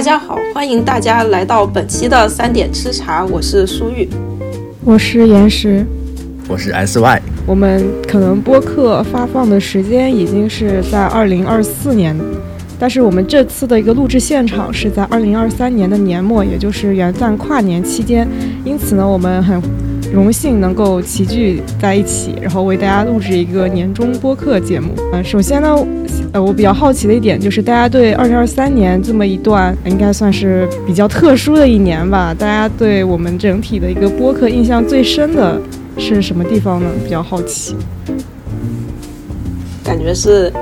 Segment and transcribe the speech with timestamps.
[0.00, 4.08] 大家好，欢迎大家来到本期的三点吃茶，我是舒玉，
[4.82, 5.84] 我是岩石，
[6.48, 7.20] 我是 SY。
[7.44, 12.18] 我们可能播客发放的时间已经是在二零二四年，
[12.78, 18.26] 但是我们这次的一个录制现场是在二零二三年的年末，也就是元旦跨年期间，
[18.64, 19.62] 因此呢，我们很。
[20.12, 24.88] 荣幸能够齐聚在一起，然后为大家录制一个年终播客节目。
[25.12, 25.86] 呃，首先呢，
[26.32, 32.34] 呃，我比较好奇的一点就是，大家对二零二三年这么一段应该算是比较特殊的一年吧？
[32.34, 35.60] 大家对我们整体的一个播客印象最深的
[35.96, 36.90] 是什么地方呢？
[37.04, 37.76] 比较好奇。
[39.84, 40.52] 感觉是。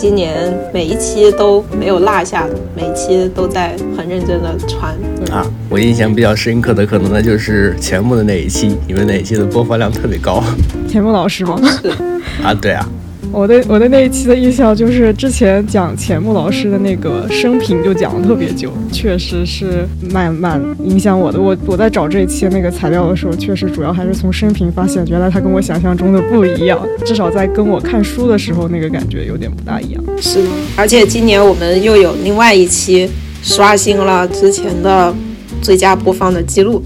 [0.00, 4.96] 今年每一期都没有落下的，每一期都在很认真的传
[5.32, 5.44] 啊。
[5.68, 10.40] 我印象比较深刻的，可能呢就是钱穆的那一期，因为那一期的播放量特别高。
[10.88, 11.58] 钱穆老师吗？
[12.44, 12.88] 啊，对啊。
[13.32, 21.40] 我的我的那一期的印象就是之前讲钱穆老师的那个生平就讲了特别久，确实是蛮蛮影响我的。
[21.40, 26.80] 我我在找这一期那个材料的时候，确实主要还是从生平发现，原来他跟我想象中的不一样。
[27.04, 30.02] 至少在跟我看书的时候，那个感觉有点不大一样。
[30.20, 30.44] 是，
[30.76, 33.08] 而且今年我们又有另外一期
[33.42, 35.14] 刷新了之前的
[35.62, 36.82] 最佳播放的记录，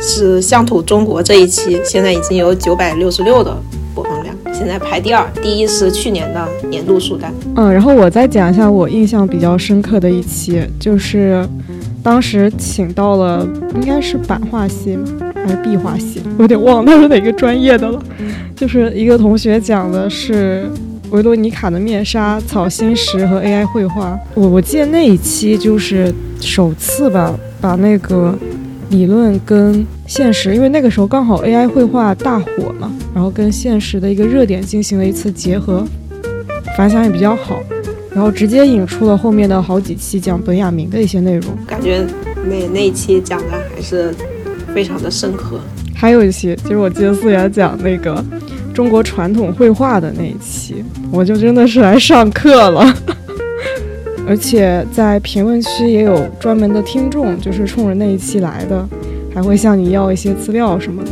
[0.00, 3.56] 是乡土中国这一期，现在已经有九百六十六的。
[4.54, 7.34] 现在排第二，第一是去年的年度书单。
[7.56, 11.46] 嗯，然后我再讲一下我印象比较深刻的一期，就是
[12.04, 14.96] 当时请到了应该是版画系
[15.34, 18.00] 还是壁画系，我有点忘了他是哪个专业的了。
[18.54, 20.70] 就是一个同学讲的是
[21.10, 24.16] 维罗妮卡的面纱、草心石和 AI 绘画。
[24.34, 28.32] 我我记得那一期就是首次吧，把那个。
[28.90, 35.84] 理论跟现实，因为那个时候刚好 AI 绘画大火嘛，然后跟现实的一个热点进行了一次结合，
[36.76, 37.60] 反响也比较好，
[38.14, 41.56] 然后直接引出了后面的好几期讲本雅明的一些内容。
[41.66, 42.06] 感觉
[42.46, 44.14] 那那一期讲的还是
[44.74, 45.60] 非常的深刻。
[45.94, 48.22] 还有一期，就是我记得思源讲那个
[48.74, 52.94] 中国传统绘画的那一期，我就真的是来上课了。
[54.26, 58.88] 而且在评论区也有专门的听众，就是冲着那一期来的，
[59.34, 61.10] 还会向你要一些资料什么的。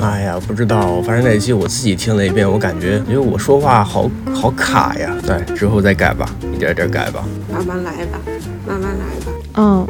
[0.00, 5.12] 哎呀，不知道，反正那一期我自己听了一遍，我感觉因为我说话好好卡呀。
[5.26, 8.20] 对，之后再改吧，一点点改吧，慢慢来吧，
[8.64, 9.32] 慢慢来吧。
[9.56, 9.86] 嗯，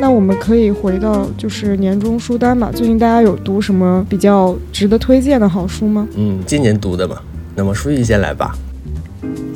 [0.00, 2.70] 那我们可以回到就是年终书单吧。
[2.74, 6.08] 最近大家有读什么比较值得推荐的好书吗？
[6.16, 7.16] 嗯，今年读的嘛。
[7.54, 8.56] 那么书记先来吧。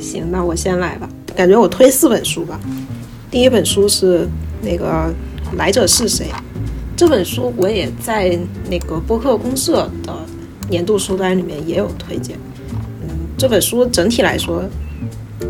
[0.05, 1.09] 行，那我先来吧。
[1.35, 2.59] 感觉我推四本书吧。
[3.31, 4.27] 第一本书是
[4.61, 5.13] 那个
[5.57, 6.27] 《来者是谁》，
[6.95, 8.39] 这本书我也在
[8.69, 10.15] 那个播客公社的
[10.69, 12.37] 年度书单里面也有推荐。
[13.01, 14.63] 嗯，这本书整体来说，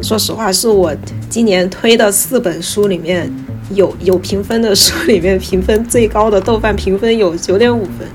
[0.02, 0.96] 说实话是我
[1.30, 3.32] 今年推的四本书里面
[3.76, 8.08] 有有评分的书里面评分最高的，豆瓣评分有九点五分。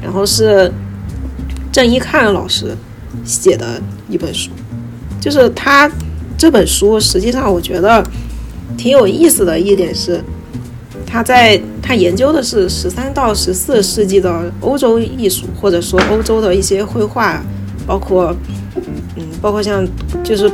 [0.00, 0.70] 然后是
[1.72, 2.76] 郑一看老师
[3.24, 4.50] 写的一本书。
[5.24, 5.90] 就是他
[6.36, 8.04] 这本书，实际上我觉得
[8.76, 10.22] 挺有意思的一点是，
[11.06, 17.42] 他在他研究的是十三到十四世纪的欧洲艺术，或者说欧洲的一些绘画，
[17.86, 18.36] 包括
[19.16, 19.82] 嗯，包括像
[20.22, 20.46] 就是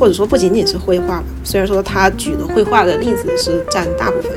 [0.00, 4.32] 或者说不仅仅是绘画吧，虽然说他举的绘画的例子是占大部分，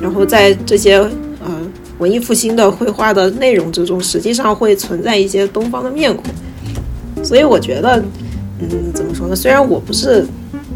[0.00, 0.96] 然后在这些
[1.44, 6.24] 嗯文艺复兴的绘画的内容之中，实际上会存在一些东方的面孔，
[7.22, 8.02] 所以我觉得。
[8.60, 9.34] 嗯，怎么说呢？
[9.34, 10.26] 虽然我不是，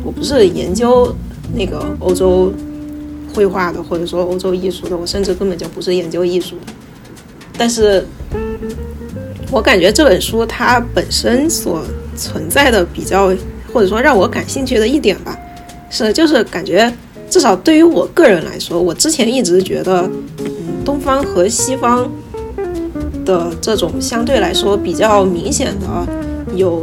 [0.03, 1.15] 我不是研究
[1.55, 2.53] 那个欧洲
[3.35, 6.73] 绘画的，或者说欧洲艺术的，我甚至根本就不是研究艺术的。
[7.59, 8.05] 但是，
[9.51, 11.85] 我感觉这本书它本身所
[12.17, 13.35] 存在的比较，
[13.73, 15.39] 或者说让我感兴趣的一点吧，
[15.91, 16.91] 是就是感觉
[17.29, 20.47] 至少对于我个人来说，我之前一直觉得，嗯，
[20.85, 22.11] 东方和西方
[23.27, 26.09] 的这种相对来说比较明显的
[26.57, 26.83] 有。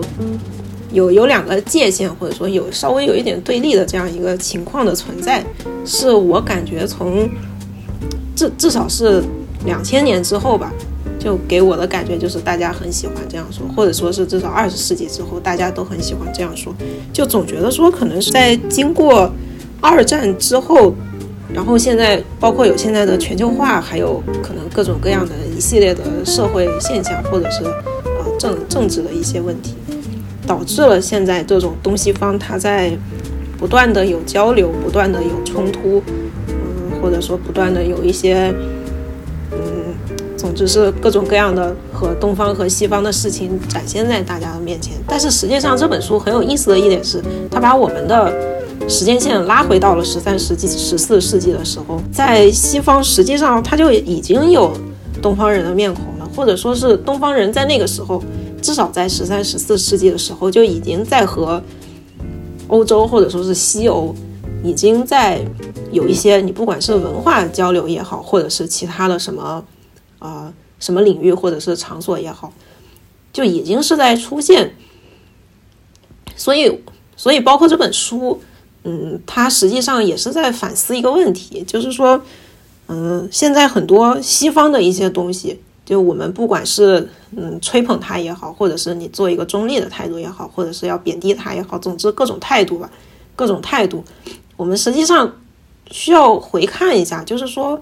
[0.91, 5.43] 有有两个界限，或者说有稍微有一点对立的这样一个情况的存在，
[5.85, 7.29] 是我感觉从
[8.35, 9.23] 至至少是
[9.66, 10.72] 两千年之后吧，
[11.17, 16.73] 就给我的感觉就是大家很喜欢这样说，或者说是至少二十世纪之后大家都很喜欢这样说，
[17.14, 19.32] 就总觉得说可能是在经过
[19.79, 20.93] 二战之后，
[21.53, 29.76] 然后现在包括有现在的全球化，还有可能各种各样的一系列的社会现象，或者是呃政政治的一些问题。
[30.52, 32.92] 导致了现在这种东西方它在
[33.58, 36.03] 不断的有交流，不断的有冲突，
[36.50, 38.53] 嗯，或者说不断的有一些，
[39.53, 39.58] 嗯，
[40.36, 44.94] 总之是各种各样的和东方和西方的事情展现在大家的面前。
[45.08, 48.34] 但是实际上这本书很有意思的一点是，它把我们的
[48.90, 54.74] 时间线拉回到了十三世纪、十四世纪的时候，在西方实际上它就已经有
[55.22, 58.22] 东方人的面孔了，或者说是东方人在那个时候，
[58.61, 61.61] 至少在十三、十四世纪的时候就已经在和
[62.67, 64.16] 欧洲或者说是西欧
[64.63, 65.43] 已经在
[65.91, 69.66] 有一些你不管是文化交流也好，或者是其他的什么
[70.19, 72.53] 啊什么领域或者是场所也好，
[73.34, 74.75] 就已经是在出现。
[76.35, 76.81] 所以，
[77.16, 78.41] 所以包括这本书，
[78.84, 82.19] 嗯，它实际上也是在反思一个问题，就是说，
[82.87, 92.89] 嗯，现在很多西方的一些东西，就我们不管是嗯吹捧他也好，或者是你做一个中立的态度也好，或者是要贬低他也好，总之各种态度吧，
[93.35, 94.03] 各种态度，
[94.55, 95.31] 我们实际上
[95.89, 97.79] 需要回看一下，就是说，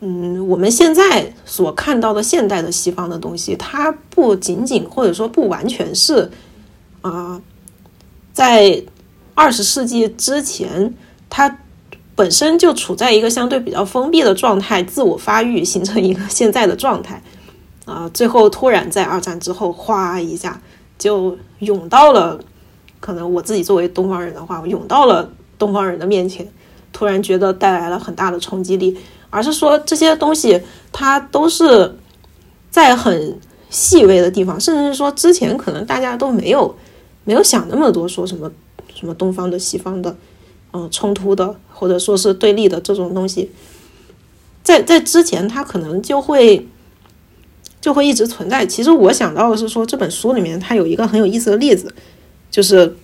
[0.00, 6.30] 嗯，我们现在所看到的现代的西方的东西，它不仅仅或者说不完全是
[7.00, 7.40] 啊。
[8.32, 8.82] 在
[9.34, 10.94] 二十世纪之前，
[11.28, 11.58] 它
[12.14, 17.22] 本身就处在一个相对比较封闭的状态，自我发育，形成一个现在的状态。
[17.84, 20.60] 啊，最后突然在二战之后，哗一下
[20.98, 22.38] 就涌到了，
[23.00, 25.28] 可能我自己作为东方人的话，涌到了
[25.58, 26.46] 东方人的面前，
[26.92, 28.96] 突然觉得带来了很大的冲击力。
[29.30, 30.60] 而是说这些东西，
[30.92, 31.96] 它都是
[32.70, 33.38] 在很
[33.70, 36.74] 细微的地方，甚至是说之前可能大家都没有。
[37.24, 38.50] 没有想那么多，说什么
[38.92, 40.12] 什么东方的、西方的，
[40.72, 43.50] 嗯，冲突的，或者说是对立的这种东西，
[44.62, 46.66] 在在之前，它可能就会
[47.80, 48.64] 就会一直存在。
[48.64, 51.94] 其实我想到的是说，这本书里面它有一个很有意思的例子，
[52.50, 52.96] 就是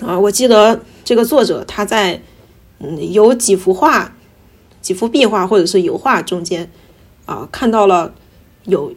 [0.00, 2.22] 啊，我记得这个作者他在
[2.78, 4.14] 嗯有几幅画、
[4.80, 6.70] 几幅壁画或者是油画中间
[7.26, 8.12] 啊，看到了
[8.64, 8.92] 有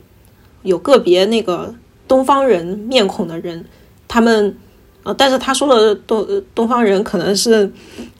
[0.63, 1.73] 有个别那个
[2.07, 3.65] 东方人面孔的人。
[4.05, 4.55] 他们，
[5.03, 7.69] 呃，但是他说的东东方人可能是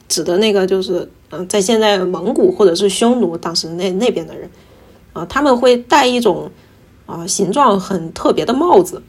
[0.06, 4.50] 指的那个，就是嗯，在现在蒙古或者是匈奴当时那那边的人，
[5.14, 6.50] 啊，他们会戴一种
[7.06, 9.02] 啊形状很特别的帽子，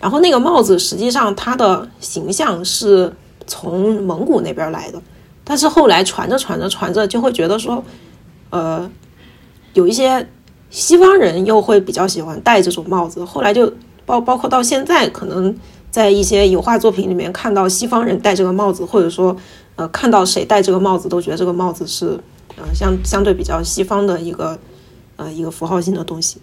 [0.00, 3.12] 然后那个帽子实际上它的形象是
[3.46, 5.02] 从蒙古那边来的，
[5.44, 7.84] 但是后来传着传着传着就会觉得说，
[8.48, 8.90] 呃，
[9.74, 10.26] 有一些
[10.70, 13.70] 西方人又会比较喜欢戴这种帽子，后来就
[14.06, 15.54] 包包括到现在可能。
[15.92, 19.36] 在一些油画作品里面看到西方人戴这个帽子，或者说，
[19.76, 22.18] 呃，看到谁戴这个帽子，都觉得这个帽子是，
[22.56, 24.58] 呃，相相对比较西方的一个，
[25.16, 26.38] 呃，一个符号性的东西。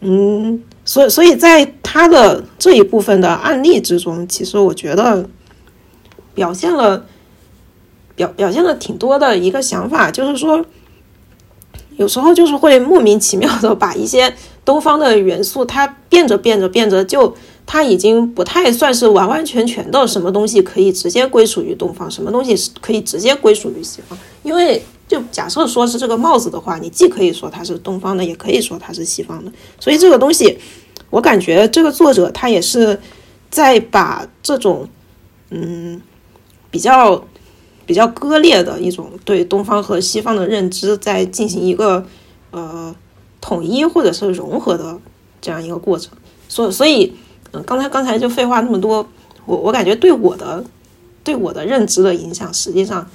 [0.00, 5.26] 嗯，所以，所以在他的这一部分的案例之中，其实我觉得
[6.34, 7.06] 表现了
[8.14, 10.62] 表表现了挺多的一个想法，就是说，
[11.96, 17.34] 有时候就是会莫名其妙的把一些东方的元素，它变着变着变着就。
[17.70, 24.18] 它已经不太算是完完全全的什么东西可以直接归属于东方，什么东西是可以直接归属于西方。
[24.42, 29.52] 因为就假设说是这个帽子的话，你既可以说它是东方的，也可以说它是西方的。
[29.78, 30.58] 所以这个东西，
[31.10, 32.98] 我感觉这个作者他也是
[33.50, 34.88] 在把这种
[35.50, 36.00] 嗯
[36.70, 37.22] 比较
[37.84, 42.06] 比较割裂的一种对东方和西方的认知，在进行一个
[42.50, 42.96] 呃
[43.42, 44.98] 统一或者是融合的
[45.42, 46.16] 这样一个过程。
[46.48, 47.12] 所所以。
[47.52, 49.06] 嗯，刚才刚才就废话那么多，
[49.46, 50.62] 我我感觉对我的
[51.24, 53.08] 对我的认知的影响，实际上，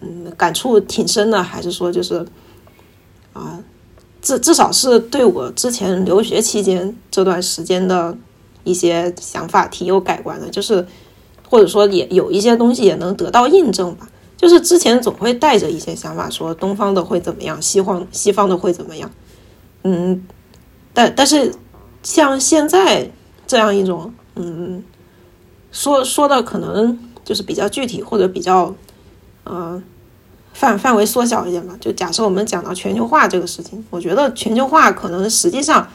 [0.00, 1.42] 嗯，感触挺深的。
[1.42, 2.26] 还是说，就是
[3.32, 3.58] 啊，
[4.20, 8.14] 至至少是对我之前留学期间这段时间的
[8.64, 10.50] 一些想法挺有改观的。
[10.50, 10.86] 就是
[11.48, 14.06] 或者说也有一些东西也能得到印证吧。
[14.36, 19.10] 就是之前总会带着一些想法，说东方的会怎么样，西方西方的会怎么样。
[19.84, 20.26] 嗯，
[20.92, 21.54] 但但是
[22.02, 23.10] 像现在。
[23.46, 24.82] 这样一种，嗯，
[25.70, 28.74] 说说的可能就是比较具体，或者比较，
[29.44, 29.82] 呃，
[30.52, 31.76] 范范围缩小一点吧。
[31.80, 35.88] 就假设我们讲到全球化这个事情，我觉得全球化可能实际上，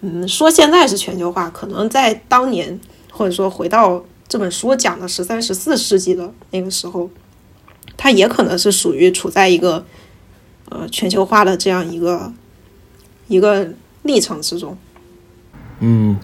[0.00, 2.78] 嗯，说现在是全球化，可能在当年，
[3.10, 7.08] 或者说回到这本书讲的十三、十四世纪的那个时候，
[7.96, 9.84] 它也可能是属于处在一个，
[10.70, 12.32] 呃，全球化的这样一个
[13.28, 13.68] 一个
[14.02, 14.76] 历程之中。
[15.80, 16.18] 嗯。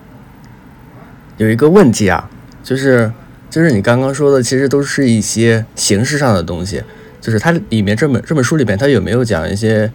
[1.40, 2.28] 有一个问题啊，
[2.62, 3.10] 就是
[3.48, 6.82] 就是你刚刚说的，其实都是一些形式上的东西。
[7.18, 9.90] 就是它里面这本这本书里边，它有没有讲一些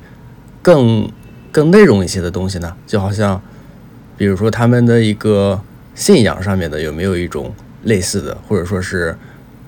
[0.63, 1.07] 更
[1.51, 2.75] 更内容一些的东西呢？
[2.87, 3.39] 就好像，
[4.17, 5.61] 比如说他们的一个
[5.93, 9.15] 信仰上面的，有没有一种类似的，或者说是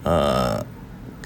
[0.01, 0.59] 呃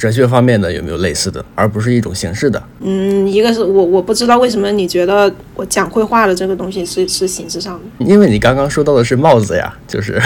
[0.02, 2.60] 哲学方面的有没有类似的，而不是一种形式的？
[2.80, 10.20] 嗯，一个是我我不知道为什么你觉得我讲绘画的这个东西是是形式上的，因为你刚刚说到的是帽子呀，就是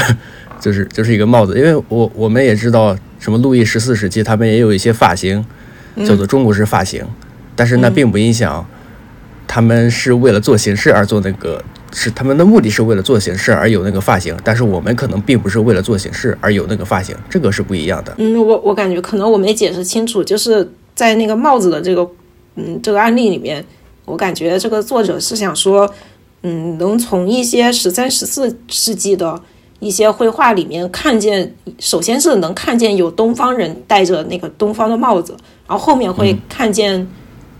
[0.62, 5.46] 就是就是一个帽子，因为我我们也知道什么路易十四时期，他们也有一些发型
[6.08, 7.04] 叫做中国式发型，
[7.54, 8.66] 但是那并不影响
[9.46, 11.62] 他们是为了做形式而做那个，
[11.98, 18.14] 是他们的目的是为了做形式而有那个发型，但是我们可能并不是为了做形式而有那个发型，这个是不一样的。
[18.18, 22.06] 嗯，我我感觉可能我没解释清楚，就是在那个帽子的这个
[22.56, 23.66] 嗯这个案例里面，
[24.04, 25.90] 我感觉这个作者是想说，
[26.44, 29.42] 嗯，能从一些十三、十四世纪的
[29.80, 35.34] 一些绘画里面看见，首先是能看见有东方人戴着那个东方的帽子，
[35.66, 37.08] 然后后面会看见，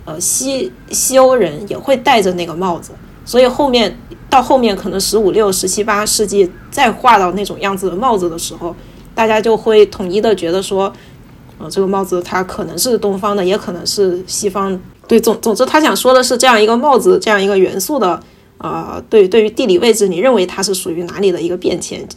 [0.04, 2.92] 呃，西西欧人也会戴着那个帽子，
[3.26, 3.98] 所以后面
[4.30, 8.74] 到后面可能十五六、十七八世纪再画到那种样子的帽子的时候，
[9.14, 10.94] 大家就会统一的觉得说，
[11.58, 14.80] 呃，这个帽子它可能是东方的，也可能是西方。
[15.08, 18.20] 对，总总之他想说的是这样一个帽子这样一个元素的。
[18.58, 22.08] 呃，对，对于地理位置，你认为它是属于哪里的一个变迁？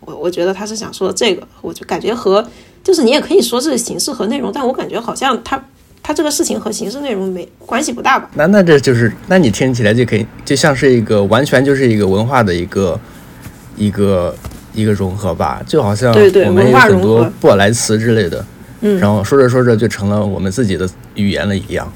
[0.00, 2.44] 我我觉得他是想说这个，我就感觉和
[2.82, 5.64] 就是你也可以说是形式和内容，但我感觉好像他
[6.06, 8.30] 他这个事情和形式内容没关系不大吧？
[8.34, 13.00] 那那这就是，那你听起来就可以就像是一个完全就是一个文化的一个
[13.76, 14.32] 一个
[14.72, 18.44] 一个融合吧，就好像我们有很多布尔莱词之类的，
[18.82, 21.92] 嗯，然后说着说着就成了我们自己的语言了一样。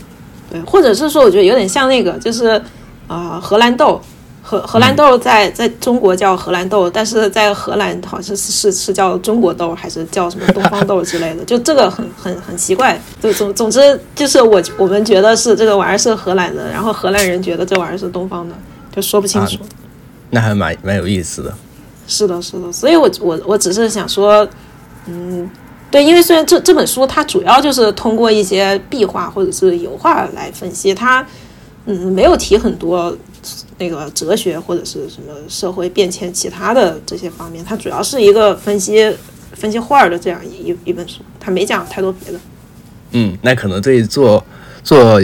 [0.51, 2.61] 对，或者是说，我觉得有点像那个，就是。
[3.07, 4.01] 啊，荷兰豆，
[4.51, 11.45] 荷荷兰豆在在中国叫荷兰豆，但是在荷兰好像是是是叫中国豆，还是叫什么东方豆之类的？
[11.45, 13.01] 就这个很很很奇怪。
[13.23, 13.79] 就总总之
[14.13, 18.55] 就是我我们觉得是这个玩意儿是荷兰的，然后荷兰人觉得这玩意儿是东方的，
[18.91, 19.59] 就说不清楚。
[20.31, 21.55] 那还蛮蛮有意思的。
[22.09, 22.73] 是的，是的。
[22.73, 24.45] 所以我我我只是想说，
[25.07, 25.49] 嗯，
[25.93, 31.25] 对，因为虽然这这本书它主要就是通过一些壁画或者是油画来分析它。
[31.87, 33.17] 嗯，没有提很多
[33.81, 39.13] 那个哲学或者是什么社会变迁其他的这些方面，它主要是一个分析
[39.55, 42.39] 分析画的这样一一本书，它没讲太多别的。
[43.13, 44.45] 嗯，那可能对做
[44.85, 45.19] 做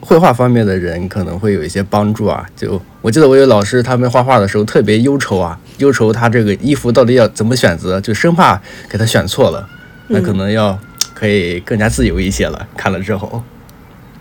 [0.00, 2.44] 绘画方面的人可能会有一些帮助啊。
[2.56, 9.66] 就我记得我有老师，他们画画的时候特别忧愁啊，忧愁他这个衣服到底要怎么选择，就生怕给他选错了。
[10.08, 10.76] 那可能要
[11.14, 12.68] 可以更加自由一些了。
[12.76, 13.40] 看了之后。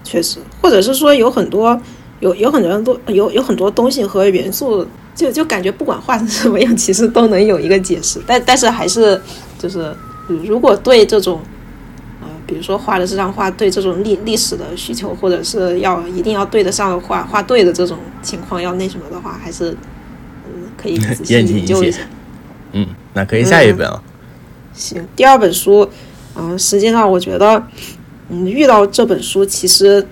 [0.04, 1.80] 确实，或者是说有很多
[2.22, 8.22] 有有很多人都有有很多东西和元素，就就感觉不管画成什么样，其实都能有一个解释。
[8.26, 9.22] 但但是还是
[9.60, 9.94] 就是，
[10.46, 11.42] 如果对这种
[12.22, 19.76] 呃，比如说画的这张画对这种历历史的需求，或者是要一定要对得上画画对的这种情况要那什么的话，还是
[20.46, 22.00] 嗯可以仔 细研究一下。
[22.72, 24.02] 嗯，那可以下一本了。
[24.74, 25.90] 行，第二本书，
[26.36, 27.62] 嗯，实际上我觉得。
[28.34, 30.08] 嗯，遇到这本书其实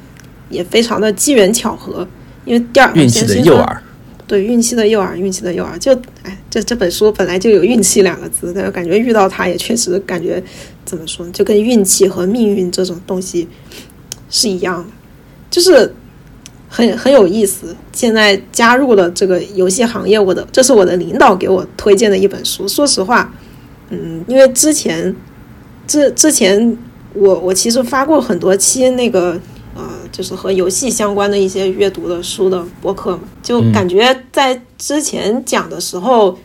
[0.50, 2.08] 也非常的机缘巧合，
[2.46, 3.78] 因为第二运气的诱饵，
[4.28, 10.44] 对运气的诱饵，运气的诱饵，就哎，这这本书本来就有运气两个字，但是感觉遇到它也确实感觉
[10.86, 13.48] 怎么说，就跟运气和命运这种东西
[14.30, 14.90] 是一样的，
[15.50, 15.94] 就是
[16.68, 17.76] 很很有意思。
[17.92, 22.68] 现在加入了这个游戏行业，我的这是我的领导给我推荐的一本书。
[22.68, 23.34] 说实话，
[23.90, 25.16] 嗯，因为之前
[25.88, 26.78] 之之前。
[27.16, 29.40] 我我其实发过很多期那个呃，
[30.20, 36.38] 就是和游戏相关的一些阅读的书的博客嘛，就感觉在之前讲的时候，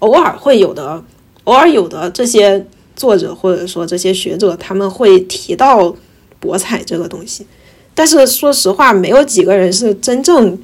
[0.00, 1.02] 偶尔会有的，
[1.44, 5.96] 偶尔有的这些作者或者说这些学者他们会提到
[6.38, 7.46] 博彩这个东西，
[7.94, 10.58] 但是说实话，没有几个人是真正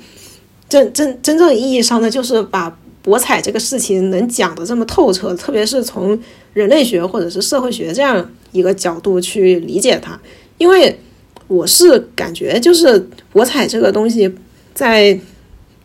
[0.68, 6.20] 真真真正意义上的就是把博彩这个事情能讲的这么透彻，特别是从
[6.52, 8.30] 人类学或者是社会学这样。
[8.52, 10.18] 一个角度去理解它，
[10.56, 10.98] 因为
[11.48, 14.32] 我是感觉就是博彩这个东西，
[14.74, 15.18] 在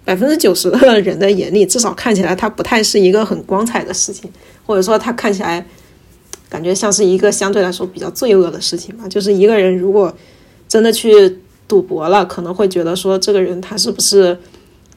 [0.04, 4.30] 百分之九十的人的眼里，至少看起来它不太是一个很光彩的事情，
[4.66, 5.66] 或者说它看起来
[6.50, 9.08] 感觉像是一个相对来说比较罪恶的事情吧。
[9.08, 10.12] 就是一个人如果
[10.68, 14.38] 真的去赌博了，可能会觉得说这个人他是不是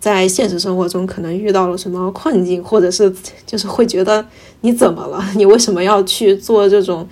[0.01, 3.15] 在现实生活中可能遇到了什么困境，或者是
[3.47, 4.27] 就是会觉得
[4.63, 5.23] 你怎么了？
[5.37, 7.07] 你为什么要去做这种？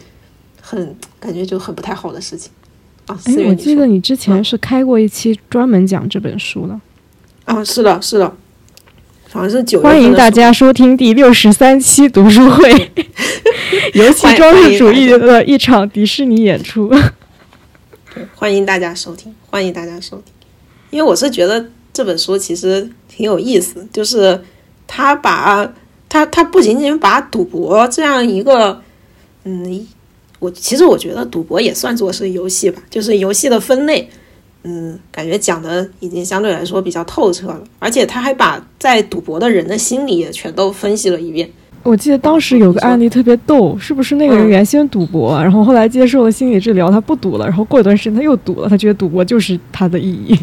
[0.65, 2.51] 很感觉就很不太好的事情
[3.07, 3.19] 啊！
[3.25, 6.81] 哎，我记得你之前是开过一期专门讲这本书的
[7.45, 8.27] 啊，是的，是的，
[9.31, 9.81] 好像是九。
[9.83, 12.91] 欢迎大家收听第六十三期读书会，
[13.95, 16.89] 游戏装饰主义的一场迪士尼演出。
[18.15, 20.33] 对，欢迎大家收听，欢迎大家收听。
[20.91, 24.41] 因为我是觉得这本书其实挺有意思，就是
[24.87, 25.73] 他把
[26.09, 28.81] 他他不仅仅把赌博这样一个
[29.45, 29.87] 嗯。
[30.43, 34.09] 我其实我觉得赌博也算作是游戏吧，就是游戏的分类，
[34.65, 41.49] 嗯，感觉讲的已经相对来说比较透彻了，而且他还把在赌博的人的心理也全都分析了一遍。
[41.85, 50.37] 我记得当时有个案例特别逗，是不是那个人原先赌博，然后后来接受了心理治疗，他不赌了，然后过一段时间他又赌了，他觉得赌博就是他的意义。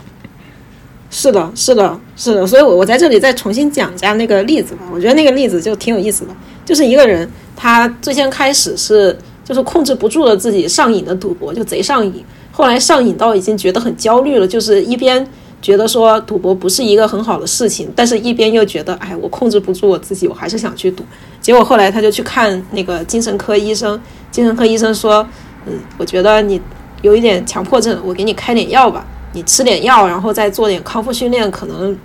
[1.11, 4.81] 是的，是的，是的，所以，我我在这里再重新讲一下那个例子吧。
[4.93, 6.31] 我觉得那个例子就挺有意思的，
[6.63, 9.17] 就是一个人，他最先开始是
[9.49, 15.27] 就是控制不住了自己上瘾的赌博，就贼上瘾，后来上瘾到已经觉得很焦虑了，就是一边
[15.59, 21.03] 觉得说赌博不是一个很好的事情，但是一边又觉得，哎，我控制不住我自己，我还是想去赌。
[21.41, 25.27] 结果后来他就去看那个精神科医生，精神科医生说，
[25.65, 26.61] 嗯，我觉得你
[27.01, 29.03] 有一点强迫症，我给你开点药吧。
[29.31, 31.95] 你吃点药，然后再做点康复训练，可能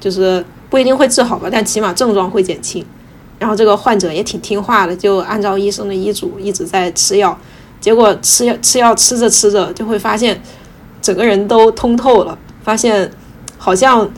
[0.00, 2.84] 就是不一定会治好吧，但起码症状会减轻。
[3.42, 7.36] 然后这个患者也挺听话的，就按照医生的医嘱一直在吃药。
[7.80, 10.40] 结果吃药吃药吃着吃着，就会发现
[11.00, 13.10] 整个人都通透了，发现
[13.58, 14.08] 好像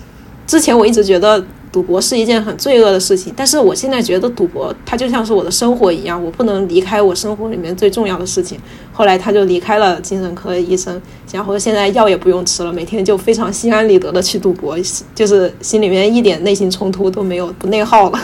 [0.47, 1.43] 之前我一直觉得。
[1.75, 8.57] 赌博是一件很罪恶的事情，但是我现在觉得赌博它就像是我的生活一样，我不能离开我生活里面最重要的事情。
[8.93, 11.02] 后来他就离开了精神科医生，
[11.33, 14.78] 然后现在药也不用吃了，每天就非常心安理得的去赌博，
[15.16, 18.21] 就是心里面一点内心冲突都没有，不内耗了。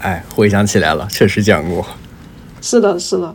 [0.00, 1.86] 哎，回想起来了，确实讲过。
[2.60, 3.34] 是的，是的，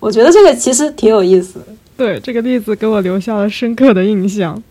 [0.00, 1.60] 我觉得这个其实挺有意思。
[1.96, 4.62] 对，这个例子给我留下了深刻的印象。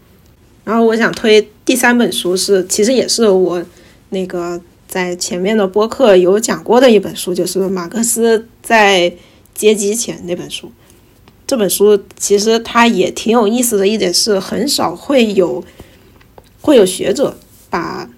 [0.64, 3.64] 然后我想推第三本书是，其实也是我
[4.10, 9.12] 那个在前面的播客有讲过的一本书，就是马克思在
[9.54, 10.72] 阶级前那本书。
[11.46, 15.64] 这本书其实它也挺有意思的一点是，很少会有
[16.60, 17.38] 会有学者
[17.70, 18.10] 把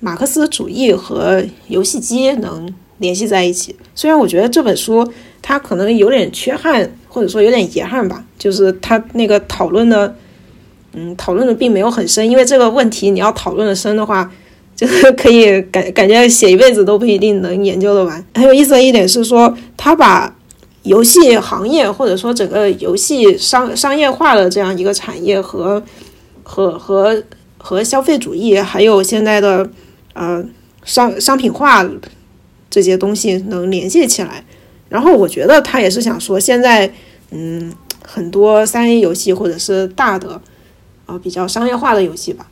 [0.00, 3.74] 马克思主义和游戏机能联系在一起。
[3.94, 5.06] 虽然我觉得这本书
[5.42, 10.14] 它可能有点缺憾，或者说有点遗憾吧，就是它那个讨论的。
[10.94, 14.28] 嗯，讨论的并没有很深，因为这个问题你要讨论的深的话，
[14.74, 18.24] 就是可以感感觉写一辈子都不一定能研究的完。
[18.34, 20.34] 很有意思的一点是说，他把
[20.84, 25.80] 游戏行业或者说整个游戏商商业化的这样一个产业和
[26.42, 27.22] 和和
[27.58, 29.68] 和消费主义，还有现在的
[30.18, 30.44] 呃
[30.84, 31.88] 商商品化
[32.68, 34.44] 这些东西能联系起来。
[34.90, 36.92] 然后我觉得他也是想说，现在
[37.30, 37.72] 嗯
[38.04, 40.40] 很多三 A 游戏或者是大的。
[41.08, 42.46] 啊，比较商业化的游戏吧，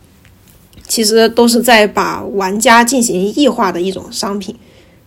[0.88, 4.56] 其实都是在把玩家进行异化的一种商品，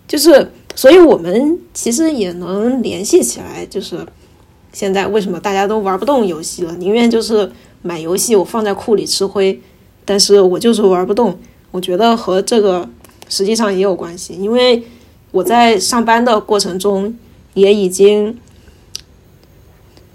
[0.08, 4.06] 就是，所以我们其实也能联系起来，就是
[4.72, 9.60] 现在为什么大家都玩不动游戏了，宁愿就是买游戏我放在库里吃灰，
[10.06, 11.36] 但是我就是玩不动。
[11.72, 12.88] 我觉得和这个
[13.28, 14.84] 实际上也有关系，因为
[15.32, 17.16] 我在上班的过程中
[17.54, 18.38] 也已经。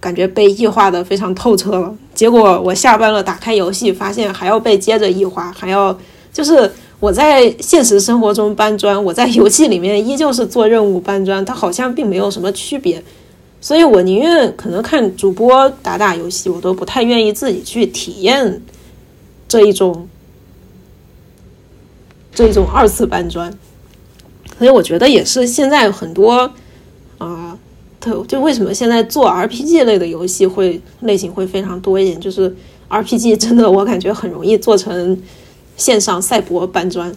[0.01, 5.99] 感觉被异化的非常透彻了，结果我下班了，打开游戏，发现还要被接着异化，还要
[6.31, 13.03] 就是我在现实生活中搬砖，我在游戏里面依旧是做任务搬砖，它好像并没有什么区别，
[13.63, 18.61] 所以我宁愿可能看主播打打游戏，我都不太愿意自己去体验
[19.49, 20.07] 这一种
[22.35, 23.53] 这种二次搬砖，
[24.59, 26.53] 所以我觉得也是现在很多
[27.19, 27.59] 啊。
[28.01, 32.21] 特就为什么现在做 RPG 类的游戏会类型会非常多一点？
[32.21, 32.55] 就是
[32.91, 35.19] RPG 真的我感觉很容易做成
[35.79, 37.11] 线上赛博搬砖，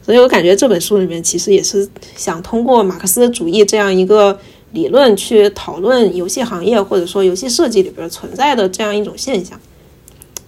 [0.00, 4.38] 所以我感觉这本书里面其实也是想通过马克思主义这样一个
[4.70, 9.58] 理论去讨论游戏行业或者说游戏设计里边存在的这样一种现象。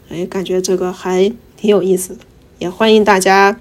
[0.08, 2.20] 哎，感觉这个还挺有意思的，
[2.62, 3.56] 也欢迎大家。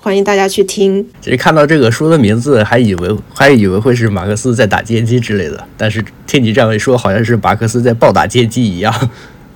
[0.00, 1.08] 欢迎大家去听。
[1.20, 8.92] 其实看到这个书的名字，还以为还以为会是马克思在打街机之类的，但是听你这样一说，好像是马克思在暴打街机一样。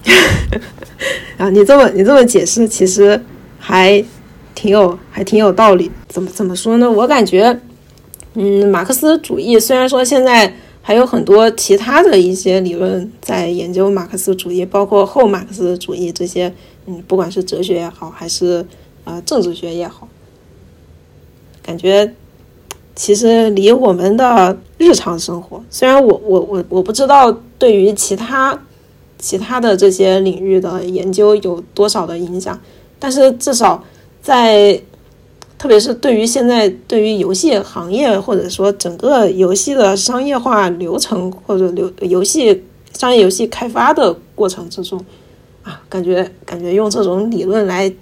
[1.38, 3.20] 啊，你这么你这么解释，其实
[3.58, 4.04] 还
[4.54, 5.90] 挺有还挺有道理。
[6.08, 6.88] 怎么怎么说呢？
[6.88, 7.60] 我感觉，
[8.34, 16.52] 嗯，马克思主义虽然说现在还有很多其他的一些理论在研究马克思主义，包括后马克思主义这些，
[16.86, 18.66] 嗯，不管是哲学也好，还是
[19.04, 20.08] 啊政治学也好。
[21.62, 22.14] 感觉
[22.94, 28.60] 其实离我们的日常生活，虽然我我我我不知道对于其他
[29.18, 32.60] 其他的这些领域的研究有多少的影响，
[32.98, 33.84] 但是至少
[34.20, 34.80] 在，
[35.56, 45.00] 特别是对于现在对于游戏行业或者说整个游戏的商业化流程或者流游戏商业游戏开发的过程之中，
[45.62, 47.92] 啊，感觉感觉用这种理论来。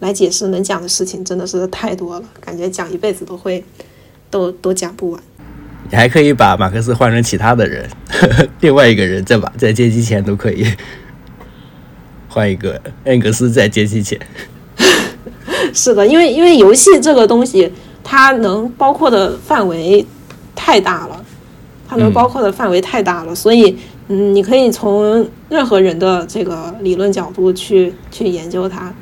[0.00, 3.64] 来解释能讲的事情真的是太多了，感觉讲一辈子都会
[4.28, 5.22] 都都讲不完。
[5.90, 10.66] 你还可以把马克思换成其他的人，呵 呵另外一个人在把在接机前都可以
[12.28, 14.20] 换一个恩格斯在接机前。
[15.72, 17.72] 是的，因为因为游戏这个东西，
[18.04, 20.04] 它能包括的范围
[20.54, 21.24] 太大了，
[21.88, 28.92] 它能嗯包括的范围太大了，所以嗯，你可以从任何人的这个理论角度去去研究它。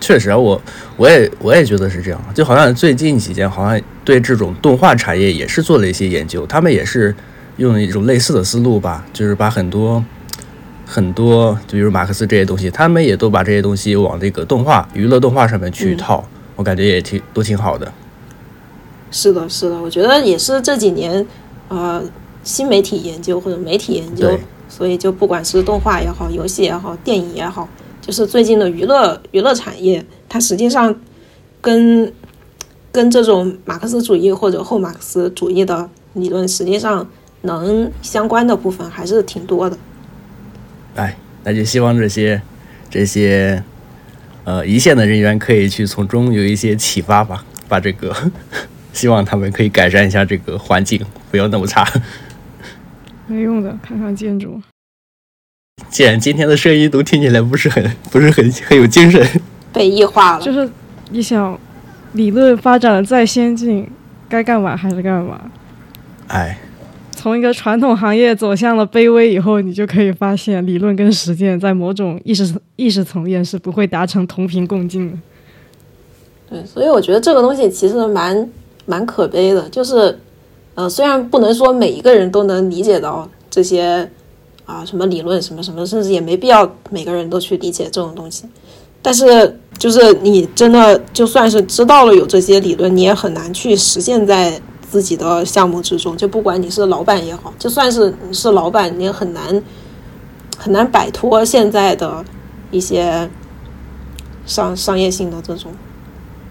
[0.00, 0.60] 确实啊，我
[0.96, 7.14] 我也我也觉得是这样，就好像最近几年好像对这种动画产业也是做了一些研究，他们也是
[7.58, 10.02] 用一种类似的思路吧，就是把很多
[10.84, 17.92] 很多，就比如马克思这些东西，他们也都把这些东西往这个动画、娱乐动画上面去嗯套，我感觉也挺都挺好的。
[19.12, 21.24] 是的，是的，我觉得也是这几年，
[21.68, 22.02] 呃，
[22.44, 27.68] 新媒体研究或者媒体研究，所以就不管是动画也好，游戏也好，电影也好，
[28.00, 30.94] 就是最近的娱乐娱乐产业，它实际上
[31.60, 32.12] 跟
[32.90, 37.08] 跟这种马克思主义或者后马克思主义的理论，实际上
[37.42, 39.78] 能相关的部分还是挺多的。
[40.96, 42.42] 哎，那就希望这些
[42.90, 43.62] 这些
[44.44, 48.14] 呃一线的人员可以去从中有一些启发吧，把这个
[48.92, 51.00] 希望他们可以改善一下这个环境，
[51.30, 51.86] 不要那么差。
[53.32, 54.60] 没用的，看看建筑。
[55.88, 59.26] 既然今天的声音都听起来不是很不是很很有精神，
[59.72, 60.68] 被异化了，就是
[61.10, 61.58] 你想，
[62.12, 63.88] 理论发展的再先进，
[64.28, 65.50] 该干嘛还是干嘛。
[66.28, 66.58] 哎，
[67.10, 75.18] 从一个传统行业走向了卑微以后，你就可以发现，理论跟实践在某种意识意识层面是不会达成同频共进的。
[76.48, 78.48] 对，所以我觉得这个东西其实蛮
[78.84, 80.18] 蛮可悲的，就是，
[80.74, 84.10] 呃，虽然不能说每一个人都能理解到这些
[84.64, 88.44] 啊什么理论什么什么，甚至也没必要每个人都去理解这种东西，
[89.02, 94.58] 但是就是你真的就算是知道了有这些理论，你也很难去实现在
[94.88, 96.16] 自己的项目之中。
[96.16, 99.62] 就不管你是老板也好，就算是是老板，你也很难
[100.56, 102.24] 很难摆脱现在的
[102.70, 103.28] 一些
[104.46, 105.72] 商商业性的这种。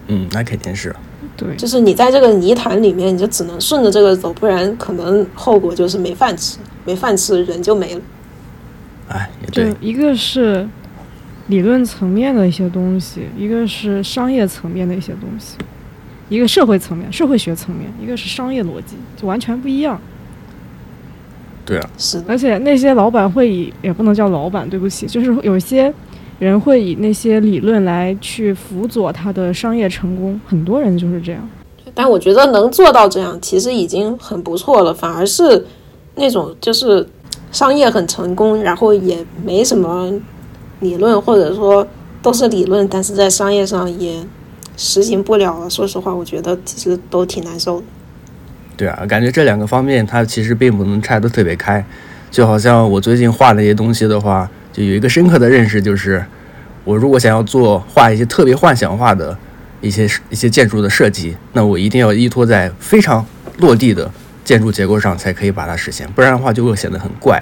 [0.08, 0.96] 嗯，那肯定是。
[1.42, 8.02] 对，就是你在这个泥潭里面，你就只能顺着这个走，不然可能后果就是没饭吃，没饭吃人就没了。
[9.08, 10.68] 哎，也对，一个是
[11.48, 15.58] 理论层面的一些东西，一个是商业层面的一些东西，
[16.30, 20.00] 一个社会层面、社会学层面，一个是商业逻辑，就完全不一样。
[21.66, 25.92] 对啊，是的，而且那些老板会以，也不能叫老板，对不起，就是有些
[26.48, 31.50] 人会以那些理论来去辅佐他的商业成功，很多人就是这样。
[31.94, 34.92] 但我觉得能做到这样，其实已经很不错了。
[34.92, 35.64] 反而是
[36.16, 37.08] 那种就是
[37.52, 40.12] 商业很成功，然后也没什么
[40.80, 41.88] 理论，或者说
[42.24, 44.26] 都是理论，但是在商业上也
[44.76, 45.70] 实行不了了。
[45.70, 47.86] 说实话，我觉得其实都挺难受的。
[48.76, 51.86] 对啊，感觉这两个方面它其实并不能拆得特别开。
[52.32, 56.24] 就好像我最近画那些东西的话，就有一个深刻的认识，就是
[56.84, 59.38] 我如果想要做画一些特别幻想化的
[59.82, 63.26] 一些一些建筑的设计，那我一定要依托在非常
[63.58, 64.10] 落地的
[64.44, 67.42] 建筑结构上才可以把它实现，不然的话就会显得很怪。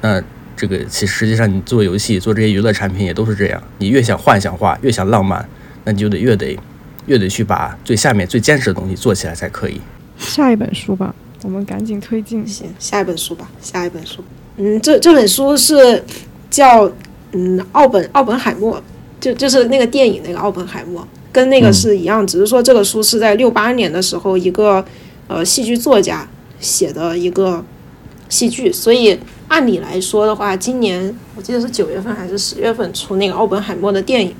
[0.00, 0.22] 那
[0.56, 5.48] 这个其实实际上你做游戏、做这些娱乐产品也都是这样，你越想幻想化、越想浪漫，
[5.84, 6.58] 那你就得越得
[7.06, 9.80] 越得去把最下面最坚实的东西做起来才可以。
[10.18, 12.46] 下一本书吧，我们赶紧推进。
[12.46, 14.24] 行，下一本书吧，下一本书。
[14.56, 16.04] 嗯，这这本书是
[16.50, 16.90] 叫
[17.32, 18.82] 嗯奥本奥本海默，
[19.20, 21.72] 就就是那个电影那个奥本海默，跟那个嗯。
[21.72, 24.84] 是一样，只是说这个书是在六八年的时候一个
[25.28, 26.28] 呃戏剧作家
[26.60, 27.64] 写的一个
[28.28, 34.34] 戏剧，所以按理来说的话，今年我记得是九月份还是十月份出那个奥本海默的电影，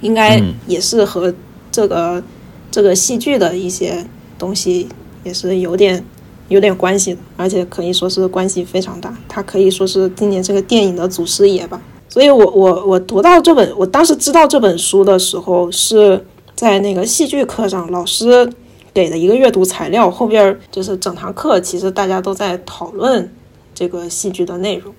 [0.00, 0.54] 应该嗯。
[0.66, 1.32] 也是和
[1.70, 2.22] 这个
[2.70, 4.04] 这个戏剧的一些
[4.38, 4.88] 东西
[5.22, 6.04] 也是有点
[6.48, 9.16] 有点关系的，而且可以说是关系非常大。
[9.28, 11.80] 他可以说是今年这个电影的祖师爷吧。
[12.08, 18.48] 所以我我我读到这本，我当时知道这本书的时候是在那个戏剧课上，老师
[18.92, 23.32] 给的一个阅读材料，后边就是整堂课其实大家都在讨论
[23.74, 24.94] 这个戏剧的内容。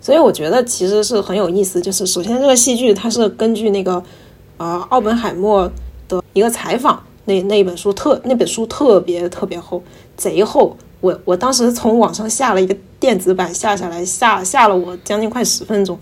[0.00, 4.02] 所以我觉得其实是很有意思，就是首先这个戏剧它是根据那个
[4.56, 5.70] 呃奥本海默
[6.08, 9.82] 的一个采访，那那本书特那本书特别特别厚，
[10.18, 10.76] 贼厚。
[11.00, 15.96] 我我当时从网上下了一个电子版下下来，下下了我将近快十分钟，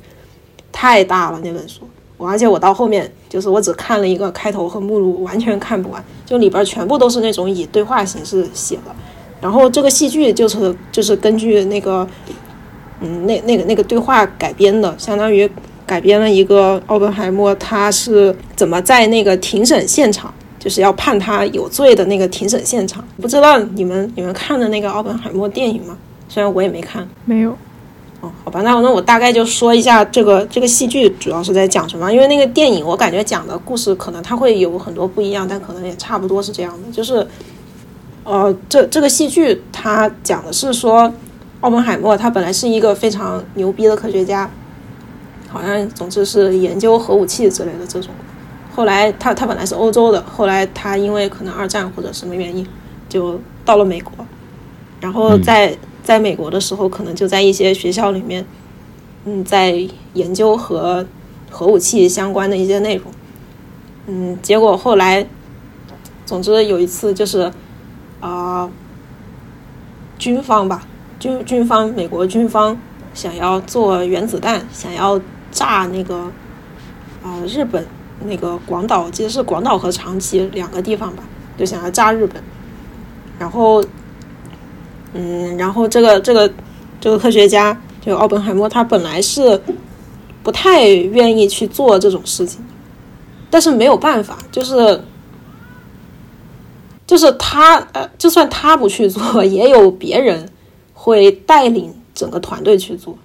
[0.72, 1.82] 太大了那本书。
[2.16, 8.96] 我而且我到后面就是我只看了一个开头和目录，完全看不完，就里边全部都是那种以对话形式写的。
[9.38, 12.08] 然后这个戏剧就是就是根据那个
[13.02, 15.46] 嗯那那个那个对话改编的，相当于
[15.84, 20.32] 改编了一个奥本海默他是怎么在那个庭审现场。
[20.58, 25.96] 就是要判他有罪的那个庭审现场，不知道你们你们看的那个奥本海默电影吗？
[26.28, 27.50] 虽然我也没看，没有，
[28.20, 37.26] 哦，好吧，那那我大概就说一下这个这个戏剧主要是在讲什么，因为那个电影我感觉讲的故事可能它会有很多不一样，但可能也差不多是这样的，就是，
[38.24, 41.12] 呃，这这个戏剧它讲的是说，
[41.60, 44.50] 奥本海默他本来是一个非常牛逼的科学家，
[45.48, 48.10] 好像总之是研究核武器之类的这种，
[48.76, 52.64] 后来他他本来是欧洲的，后来他因为可能二战或者什么原因，
[53.08, 54.12] 就到了美国，
[55.00, 55.76] 然后在。
[56.06, 58.46] 在美国的时候，可能就在一些学校里面，
[59.24, 59.76] 嗯，在
[60.12, 61.04] 研究和
[61.50, 63.06] 核武器相关的一些内容，
[64.06, 65.26] 嗯，结果后来，
[66.24, 67.50] 总之有一次就是
[68.20, 68.70] 啊，
[70.16, 70.86] 军方吧，
[71.18, 72.78] 军军方，美国军方
[73.12, 76.30] 想要做原子弹，想要炸那个
[77.20, 77.84] 啊日本
[78.20, 81.22] 那个广岛，其实是广岛和长崎两个地方吧，
[81.56, 82.42] 就想要炸日本，
[83.38, 83.84] 然后。
[85.18, 86.52] 嗯，然后这个这个
[87.00, 89.58] 这个科学家，就奥本海默，他本来是
[90.42, 92.62] 不太愿意去做这种事情，
[93.48, 95.00] 但是没有办法，就是
[97.06, 100.46] 就是他呃，就算他不去做，也有别人
[100.92, 103.16] 会带领整个团队去做，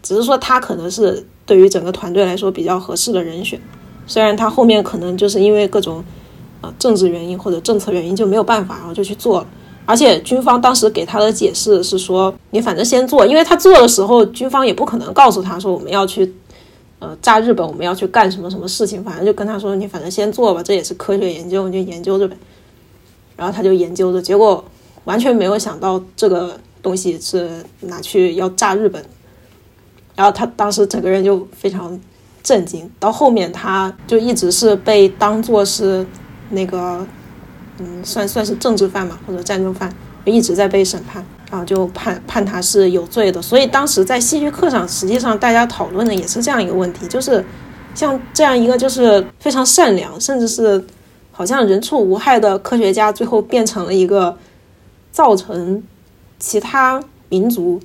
[0.00, 3.60] 只是说他可能是对于整个团队来说比较合适的人选，
[4.06, 6.02] 虽然他后面可能就是因为各种
[6.60, 9.46] 呃政治原因或者政策原因就没有办法，然后就去做了。
[9.84, 16.32] 而且军方当时给他的解释是说，你反正先做，因为他做的时候，军方也不可能告诉他说我们要去，
[17.00, 22.36] 呃，炸日本，我们要去干什么什么事情，反正就跟他说你反正先做吧，这也是科学研究，你就研究着呗。
[23.36, 24.64] 然后他就研究着，结果
[25.04, 29.04] 完全没有想到这个东西是拿去要炸日本，
[30.14, 31.98] 然后他当时整个人就非常
[32.42, 36.06] 震惊，到后面他就一直是被当做是
[36.50, 37.06] 那个。
[37.78, 39.90] 嗯，算算是政治犯嘛，或者战争犯，
[40.26, 43.40] 一直在被审判，然后就判判他是有罪的。
[43.40, 47.42] 所以当时在戏剧课上，实际上大家讨论的也是这样一个问题，就是
[47.94, 50.84] 像这样一个就是非常善良，甚至是
[51.32, 54.36] 好像人畜无害的科学家，最后变成了一个
[55.10, 55.82] 造成
[56.38, 57.80] 其他民族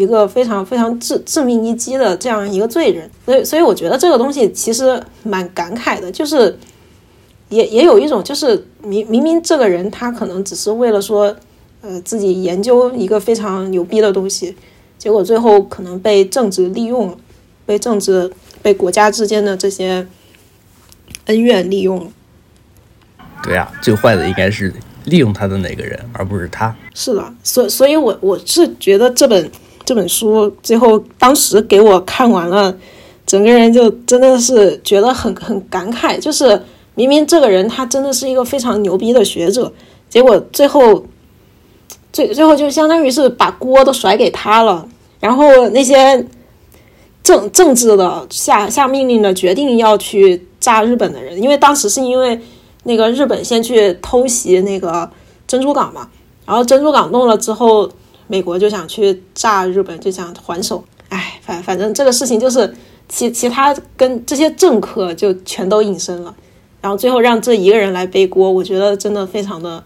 [0.00, 3.10] 一个非常非常致致命一击的这样一个罪人。
[3.26, 6.56] 所以，所以我觉得这个东西其实蛮感慨的，就是。
[7.50, 11.34] 也也有一种，就是明明明这个人他可能只是为了说，
[11.80, 14.54] 呃，自己研究一个非常牛逼的东西，
[14.96, 17.16] 结果最后可能被政治利用了，
[17.66, 18.30] 被政治
[18.62, 20.06] 被国家之间的这些
[21.24, 22.06] 恩怨利用了。
[23.42, 24.72] 对啊，最坏的应该是
[25.06, 26.72] 利用他的那个人，而不是他。
[26.94, 29.50] 是的，所所以，我我是觉得这本
[29.90, 32.72] 这本书最后当时给我看完了，
[33.26, 36.62] 整个人就真的是觉得很很感慨，就是。
[36.94, 39.72] 明明这个人他真的是一个非常牛逼的学者，
[40.08, 41.04] 结果最后，
[42.12, 44.86] 最最后就相当于是把锅都甩给他了。
[45.18, 46.26] 然后那些
[47.22, 52.38] 政政治的下下命令的决定要去炸日本的人，因为当时是因为
[52.84, 55.08] 那个日本先去偷袭那个
[55.46, 56.08] 珍珠港嘛，
[56.44, 57.90] 然后珍珠港弄了之后，
[58.30, 60.84] 美国就想去炸日本，就想还手。
[61.08, 62.72] 哎，反反正这个事情就是
[63.08, 66.32] 其其他跟这些政客就全都隐身了。
[66.80, 69.82] 然后最后让这一个人来背锅，我觉得真的非常的，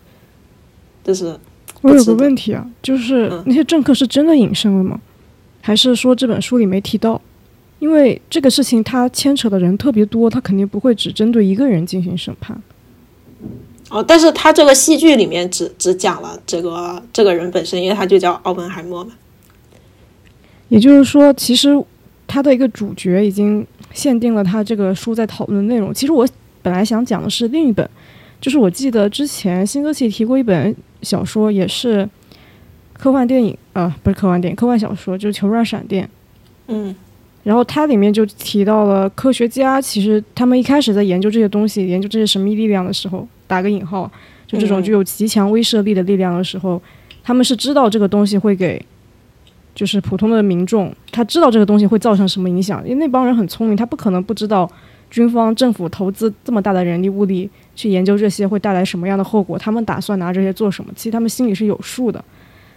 [1.03, 1.35] 就是
[1.81, 5.01] 我有个问题啊，就是那些政客是真的隐身了吗？
[5.63, 7.19] 还是说这本书里没提到？
[7.79, 12.63] 因为这个事情他牵扯的人特别多，他肯定不会只针对一个人进行审判。
[13.91, 19.13] 哦，但是他这个戏剧里面只只讲了这个这个人本身，因为他就叫奥本海默嘛。
[20.69, 21.71] 也就是说，其实
[22.27, 25.93] 他的一个主角已经限定了他这个书在讨论的内容。
[25.93, 26.27] 其实我。
[26.65, 27.87] 本来想讲的是另一本，
[28.41, 32.09] 就是我记得之前新歌奇提过一本小说，也是
[32.95, 36.07] 科幻电影啊，不是科幻电影，科幻小说，就是《球状闪电》。
[36.69, 36.97] 嗯，
[37.43, 44.11] 然后它里面就提到了科学家，其实他们一开始在研究这些东西，研究这些神秘力量的时候，打个引号，
[44.47, 46.81] 就这种具有极强威慑力的力量的时候，
[47.23, 48.85] 他们是知道这个东西会给，
[49.75, 54.71] 就是普通的民众，他知道这个东西会造成什么影响，因为那帮人很聪明，他不可能不知道。
[55.11, 59.57] 军方政府投资这么大的人力物力去研究这些会带来什么样的后果？
[59.57, 60.91] 他们打算拿这些做什么？
[60.97, 62.25] 其实他们心里是有数的。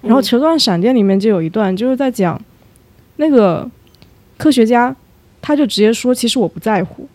[0.01, 2.39] 然后《球状闪电》里面就有一段，就是在讲
[3.15, 3.67] 那个
[4.37, 4.95] 科学家，
[5.41, 7.07] 他就直接说：“其实我不在乎，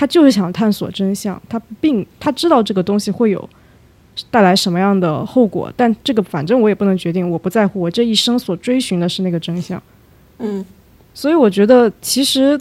[0.00, 1.38] 他就是想探索真相。
[1.46, 3.46] 他并他知道这个东西会有
[4.30, 7.78] 带来什么样的后果，但这个反正我也不能决定，我不在乎。
[7.82, 9.82] 我这一生所追寻的是那个真相。”
[10.40, 10.64] 嗯，
[11.12, 12.58] 所以我觉得其实。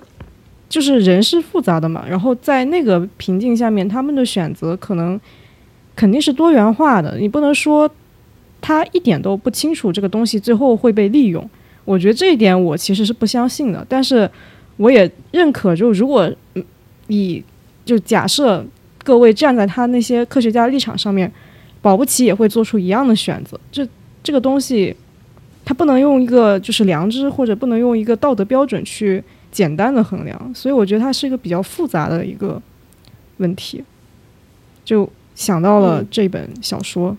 [0.67, 5.19] 就是人是复杂的嘛，然后在那个瓶颈下面，他们的选择可能
[5.95, 7.17] 肯定是多元化的。
[7.17, 7.89] 你不能说
[8.62, 11.49] 他一点都不清楚这个东西最后会被利用。
[11.86, 14.30] 我觉得这一点我其实是不相信的，但是
[14.78, 16.32] 我也认可，就如果
[17.09, 17.43] 以
[17.85, 18.65] 就假设
[19.03, 21.31] 各位站在他那些科学家立场上面，
[21.81, 23.59] 保不齐也会做出一样的选择。
[23.71, 23.87] 这
[24.23, 24.95] 这个东西，
[25.65, 32.61] 它不能用一个就是良知或者不能用一个道德标准去简单的衡量，所以我觉得它是一个比较复杂的一个
[33.37, 33.83] 问题。
[34.83, 37.15] 就想到了这本小说，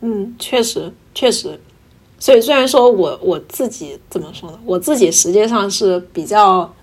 [0.00, 1.58] 嗯，确实确实。
[2.20, 4.58] 所以虽然说我我自己怎么说呢？
[4.64, 6.74] 我自己实际上是比较，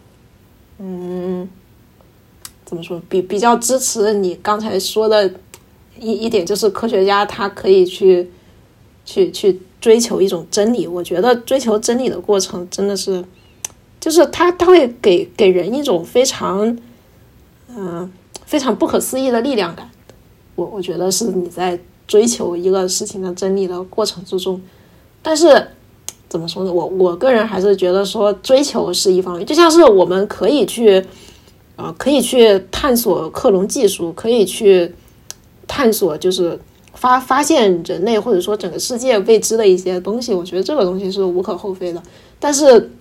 [0.79, 1.47] 嗯，
[2.65, 3.01] 怎么说？
[3.08, 5.32] 比比较支持你刚才说的
[5.99, 8.30] 一一点，就是科学家他可以去
[9.06, 10.88] 去去追求一种真理。
[10.88, 13.23] 我觉得追求真理的过程真的是，
[13.99, 16.78] 就是他他会给给人一种非常
[17.69, 18.12] 嗯
[18.45, 19.89] 非常不可思议的力量感。
[20.56, 24.62] 我我觉得是你在追求一个事情的真理的过程之中。
[25.21, 25.67] 但是，
[26.30, 26.71] 怎么说呢？
[26.71, 31.04] 我我个人还是觉得说，追求是一方面，就像是我们可以去，
[31.76, 34.94] 啊，可以去探索克隆技术，可以去
[35.68, 36.60] 探索，就是
[36.94, 40.34] 发发现人类或者说整个世界未知的一些东西。
[40.34, 42.02] 我觉得这个东西是无可厚非的。
[42.40, 42.92] 但是，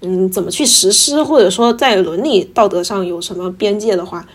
[0.00, 4.26] 嗯，怎么去实施，或者说在伦理道德上有什么边界的话，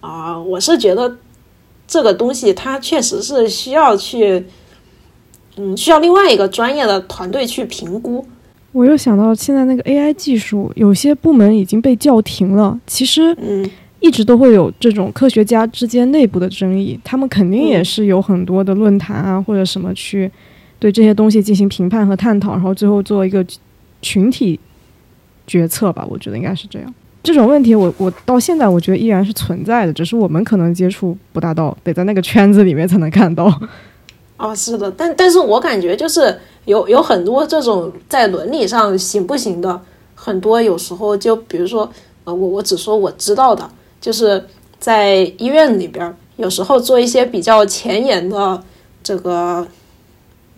[0.00, 1.16] 啊，我是觉得
[1.86, 4.46] 这个东西它确实是需要去。
[5.60, 8.24] 嗯，需要另外一个专业的团队去评估。
[8.78, 12.78] 我又想到现在那个 AI 技术，有些部门已经被叫停了。
[12.86, 20.30] 其实，嗯，一直都会有这种科学家之间内部的争议，他们肯定也是有很多的论坛啊或者什么去
[20.78, 23.44] 对这些东西进行评判和探讨，然后最后做一个
[24.00, 24.60] 群体
[25.44, 26.06] 决策吧。
[26.08, 26.94] 我觉得应该是这样。
[27.20, 33.52] 这种问题，我我到现在我觉得依然是存在的，只是我们可能接触不大到，得在那个圈子里面才能看到。
[34.38, 39.78] 啊，是的，但但是我感觉就是有有很多这种在伦理上行不行的，
[40.14, 41.90] 很多有时候就比如说，
[42.24, 43.68] 呃，我我只说我知道的，
[44.00, 44.42] 就是
[44.78, 48.62] 在医院里边，有时候做一些比较前沿的
[49.02, 49.66] 这个。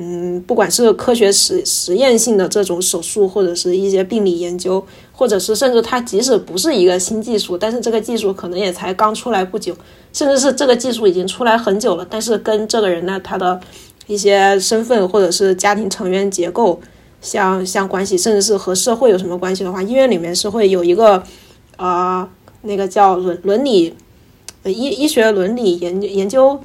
[0.02, 4.82] 嗯，不管是科学实实验性的这种手术，或者是一些病理研究，
[5.12, 9.76] 或者是甚至它即使不是一个新技术，但是这个技术可能也才刚出来不久，
[10.10, 13.60] 甚至是这个技术已经出来很久了，但是跟这个人呢他的
[14.06, 16.80] 一些身份或者是家庭成员结构
[17.20, 21.22] 相相关系，甚至是和社会有什么关系的话，医院里面是会有一个
[21.76, 22.26] 啊
[22.62, 23.94] 那个叫伦伦理
[24.64, 26.58] 医医学伦理研研究。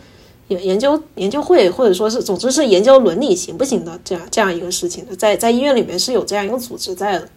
[0.50, 7.28] 研研究研究会，或者说是，总之是研究伦理行不行的这样这样一个事情的，在在医院里面是有这样一个组织在的，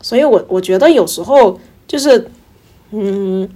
[0.00, 2.30] 所以我我觉得有时候就是，
[2.92, 3.48] 嗯，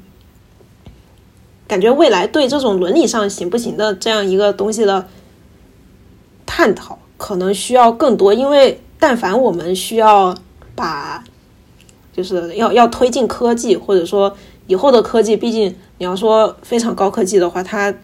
[1.69, 5.07] 感觉未来对这种伦理上行不行的这样一个东西的
[6.45, 10.37] 探讨，可能需要更多，因为但凡我们需要
[10.75, 11.23] 把，
[12.13, 15.75] 就是要要推进科技，或者说以后的科技，毕竟。
[15.99, 17.95] 你要说非常高科技的话，它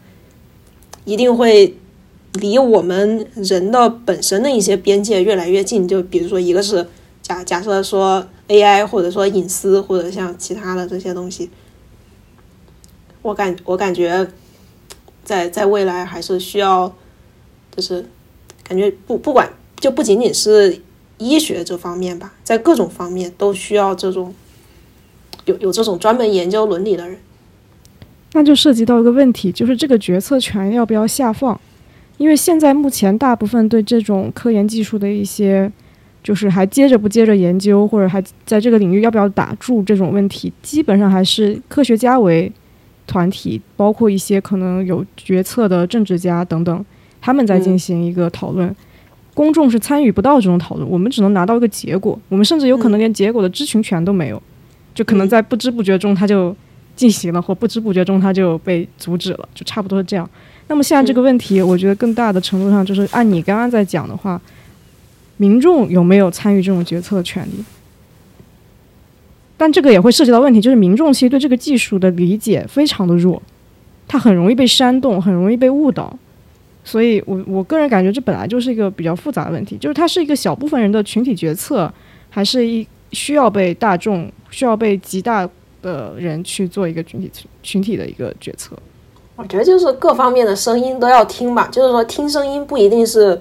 [1.04, 1.76] 一定会
[2.34, 5.88] 离我们人的本身的一些边界越来越近。
[5.88, 6.86] 就比如说，一个是
[7.22, 11.50] 假假设说 AI，或者说隐私，或者像其他的这些东西，
[13.22, 14.28] 我感我感觉
[15.24, 16.94] 在在未来还是需要，
[17.74, 18.06] 就是
[18.62, 20.80] 感觉不不管就不仅仅是
[21.16, 24.32] 医学这方面吧，在各种方面都需要这种
[25.48, 27.18] 有有这种专门研究伦理的人。
[28.34, 31.58] 那就涉及到一个问题，就是这个决策权要不要下放？
[32.18, 35.70] 因为现在目前大部分对这种科研技术的一些，
[36.22, 42.52] 就是还接着不接着研究，或者还在这个领域要不要打住这种问题，基本上还是科学家为
[43.06, 46.84] 团体，包括一些可能有决策的政治家等等，
[47.20, 48.74] 他们在进行一个讨论，
[49.32, 54.42] 公众是参与不到这种讨论，我们只能拿到一个结果，我们甚至有可能连结果的知情权都没有，
[54.98, 56.54] 就可能在不知不觉中他就。
[56.98, 60.28] 进行了，或不知不觉中它就被阻止了，就差不多是这样。
[60.66, 64.40] 那么现在这个问题，我觉得更大的程度上就是按你刚刚在讲的话，
[65.36, 67.64] 民众有没有参与这种决策的权利？
[69.56, 73.40] 但这个也会涉及到问题，就是民众其实对这个技术的理解非常的弱，
[74.08, 76.18] 它很容易被煽动，很容易被误导。
[76.82, 81.94] 所以我我个人感觉这本来就是一个比较复杂的问题，就是它是一个小部分人的群体决策，
[82.28, 85.48] 还是一需要被大众需要被极大。
[85.80, 87.30] 的人去做一个群体
[87.62, 88.76] 群体的一个决策，
[89.36, 91.68] 我觉得就是各方面的声音都要听吧。
[91.70, 93.38] 就是说，听声音不一定是，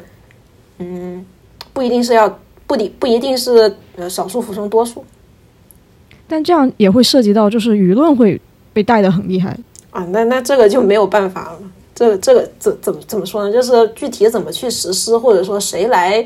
[0.77, 1.25] 嗯，
[1.73, 5.03] 不一定是要不一不一定是呃少数服从多数，
[6.27, 8.39] 但这样也会涉及到就是舆论会
[8.71, 9.57] 被带的很厉害
[9.89, 10.05] 啊。
[10.11, 11.59] 那那这个就没有办法了。
[11.95, 13.51] 这个这个怎怎么怎么说呢？
[13.51, 16.23] 就是具体怎么去实施，或者说谁来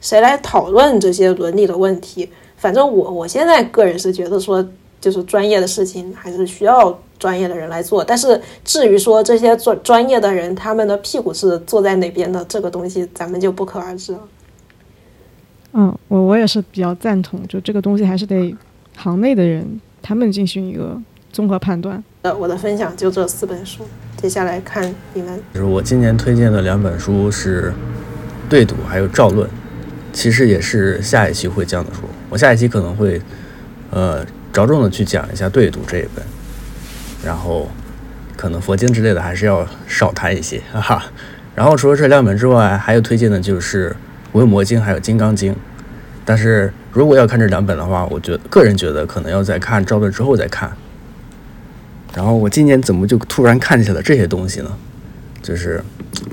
[0.00, 2.28] 谁来讨论这些伦理的问题？
[2.62, 4.64] 反正我我现在个人是觉得说，
[5.00, 8.04] 就是专业的事情还是需要专业的人来做。
[8.04, 14.20] 但是至于说这些专专业的人他们的屁股是坐在哪边的，这个东西咱们就不可而知了。
[15.72, 18.54] 嗯，我我也是比较赞同，就这个东西还是得
[18.96, 20.96] 行内的人他们进行一个
[21.32, 22.00] 综合判断。
[22.22, 23.82] 呃，我的分享就这四本书，
[24.18, 25.42] 接下来看你们。
[25.52, 27.70] 就是我今年推荐的两本书是
[28.48, 29.48] 《对赌》还有《赵论》，
[30.12, 32.02] 其实也是下一期会讲的书。
[32.32, 33.20] 我下一期可能会
[33.90, 36.24] 呃着重的去讲一下《对赌》这一本，
[37.22, 37.68] 然后
[38.36, 41.04] 可能佛经之类的还是要少谈一些，哈哈。
[41.54, 43.94] 然后除了这两本之外，还有推荐的就是。
[44.38, 45.52] 《维摩经》还有《金刚经》，
[46.24, 50.72] 但是如果要看这两本的话，我觉个人觉得可能要在看《赵论》之后再看。
[52.14, 54.70] 然后我今年怎么就突然看起了这些东西呢？
[55.42, 55.84] 就是，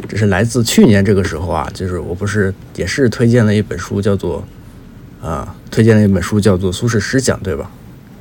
[0.07, 4.47] 这是来自去年这个时候啊，就是我不是也是推荐了一本书，叫做
[5.21, 7.69] 啊，推荐了一本书叫做《苏轼诗讲》，对吧？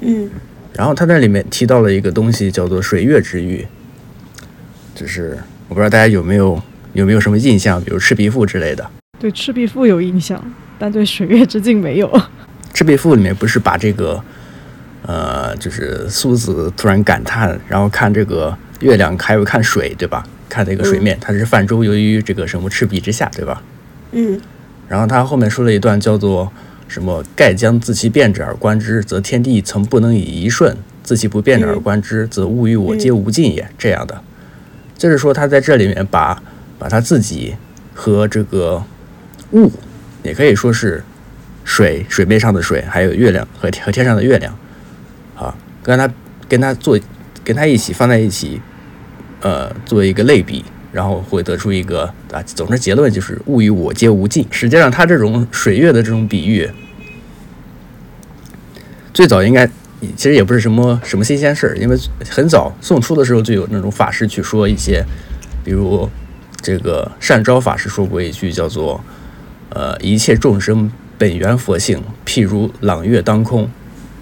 [0.00, 0.30] 嗯。
[0.74, 3.66] 然后他那里面提到了一个东西，叫做水月之欲。
[4.94, 5.38] 就是
[5.68, 6.60] 我不知道大家有没有
[6.92, 8.88] 有没有什么印象，比如《赤壁赋》之类的。
[9.18, 10.40] 对《赤壁赋》有印象，
[10.78, 12.08] 但对《水月之境》没有。
[12.72, 14.22] 《赤壁赋》里面不是把这个，
[15.02, 20.24] 呃，就是苏子突然感叹，然后看这个月亮，还有看水，对吧？
[20.48, 23.62] 看那个水面，他是泛舟游于这个什么赤壁之下，对吧？
[24.12, 24.40] 嗯。
[24.88, 26.50] 然后他后面说了一段叫做
[26.88, 30.74] 什么“盖将自其变者而观之，则天地曾不能以一瞬；
[31.04, 34.20] 自其不变者而观之，则物与我皆无尽也。”这样的，
[34.96, 36.42] 就是说他在这里面把
[36.78, 37.54] 把他自己
[37.94, 38.82] 和这个。
[39.52, 39.72] 物，
[40.22, 41.02] 也可以说是
[41.64, 44.54] 水，水面上的水，还有月亮和和天上的月亮，
[45.34, 46.12] 啊，跟他
[46.46, 47.00] 跟他做，
[47.42, 48.60] 跟他一起放在一起，
[49.40, 50.62] 呃，作为一个类比，
[50.92, 54.46] 然后会得出一个啊，总之结论就是物与我皆无尽。
[54.50, 56.68] 实际上，它这种水月的这种比喻，
[59.12, 59.66] 最早应该
[60.16, 61.96] 其实也不是什么什么新鲜事儿，因为
[62.28, 65.04] 很早宋初的时候就有那种法师去说一些，
[65.64, 66.08] 比如
[66.60, 69.00] 这个善昭法师说过一句叫做。
[69.70, 73.68] 呃，一切众生本源佛性，譬如朗月当空，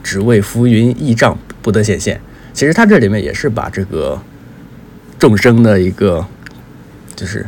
[0.03, 2.21] 只为浮云翳障不得显现。
[2.53, 4.21] 其实它这里面也是把这个
[5.21, 6.27] 众生的一个，
[7.17, 7.45] 就是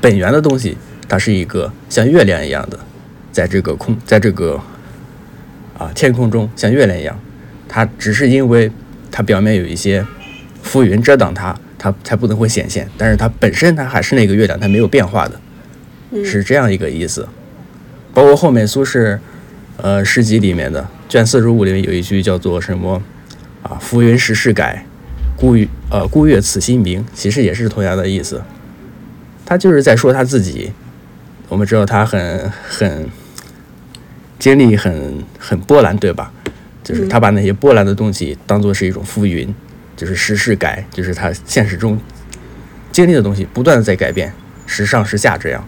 [0.00, 0.76] 本源的东西，
[1.08, 2.78] 它是一个像月亮一样的，
[3.32, 4.60] 在这个空，在这个
[5.76, 7.18] 啊天空中像月亮一样，
[7.66, 8.70] 它只是因为
[9.10, 10.06] 它表面有一些
[10.62, 12.86] 浮云遮挡它，它才不能会显现。
[12.96, 15.40] 但是它本身它还是那个月亮，它没有变化的。
[16.24, 17.28] 是这样一个意思，
[18.12, 19.18] 包括后面苏轼，
[19.76, 23.00] 呃诗集里面的卷四十五里面有一句叫做什么
[23.62, 23.78] 啊？
[23.80, 24.84] 浮云时事改，
[25.36, 25.56] 孤
[25.88, 28.42] 呃孤月此心明，其实也是同样的意思。
[29.50, 30.70] 他就是在说他自己。
[31.48, 33.08] 我们知道他很很
[34.38, 36.32] 经历很很波澜，对吧？
[36.84, 39.52] 就是他把那些波澜的东西当做是一种浮云，
[39.96, 41.98] 就是时事改，就是他现实中
[42.92, 44.32] 经历的东西不断的在改变，
[44.64, 45.66] 时上时下这样。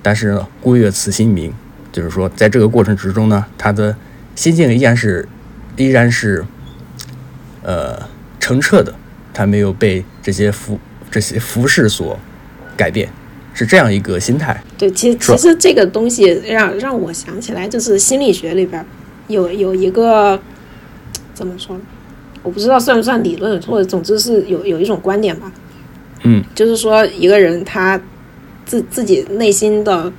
[0.00, 1.52] 但是呢，孤月此心明，
[1.92, 3.94] 就是说，在这个过程之中呢，他的
[4.34, 5.28] 心境依然是，
[5.76, 6.42] 依然是，
[7.62, 8.08] 呃，
[8.40, 8.94] 澄澈的，
[9.34, 12.18] 他没有被这些浮这些浮世所
[12.74, 13.10] 改变，
[13.58, 14.62] 是这样一个心态。
[14.78, 18.84] 对，其实其实这个东西让让我想起来，就是心理学里边
[19.26, 20.40] 有有一个
[21.34, 21.76] 怎么说，
[22.42, 25.52] 我不知道算不算理论，或者总之是有有一种观点吧。
[26.22, 28.00] 嗯，就是说一个人他。
[28.68, 30.12] 自自己内心的，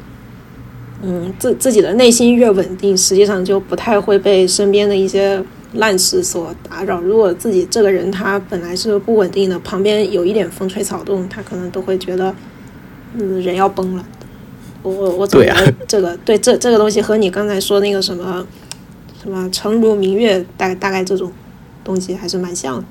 [1.04, 5.40] 嗯，自自己的内心越稳定，实际上就不太会被身边的一些
[5.74, 7.00] 烂事所打扰。
[7.00, 12.34] 如果自己这个人他本来是不稳定的，旁边有一点风吹草动，他可能都会觉得，
[13.14, 14.06] 嗯，人要崩了。
[14.82, 18.46] 我我我总觉得这个对这这个东西和你刚才说那个什么
[19.22, 21.32] 什么诚如明月，大大概这种
[21.84, 22.84] 东西还是蛮像的。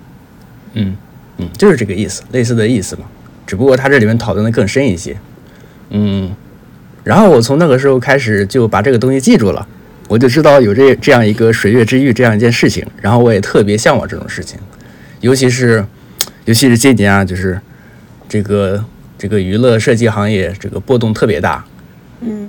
[0.74, 0.96] 嗯
[1.38, 3.02] 嗯，就是这个意思，类似的意思嘛。
[3.46, 5.16] 只不过他这里面讨论的更深一些。
[5.90, 6.30] 嗯，
[7.02, 9.66] 然后我从那个时候开始就把这个东西记住了，
[10.08, 14.58] 我就知道有这这样一个水月之玉这样一件事情，然后我也特别向往这种事情，
[15.22, 15.82] 尤其是，
[16.44, 17.58] 尤其是今年啊，就是
[18.28, 18.84] 这个
[19.18, 21.64] 这个娱乐设计行业这个波动特别大，
[22.20, 22.48] 嗯，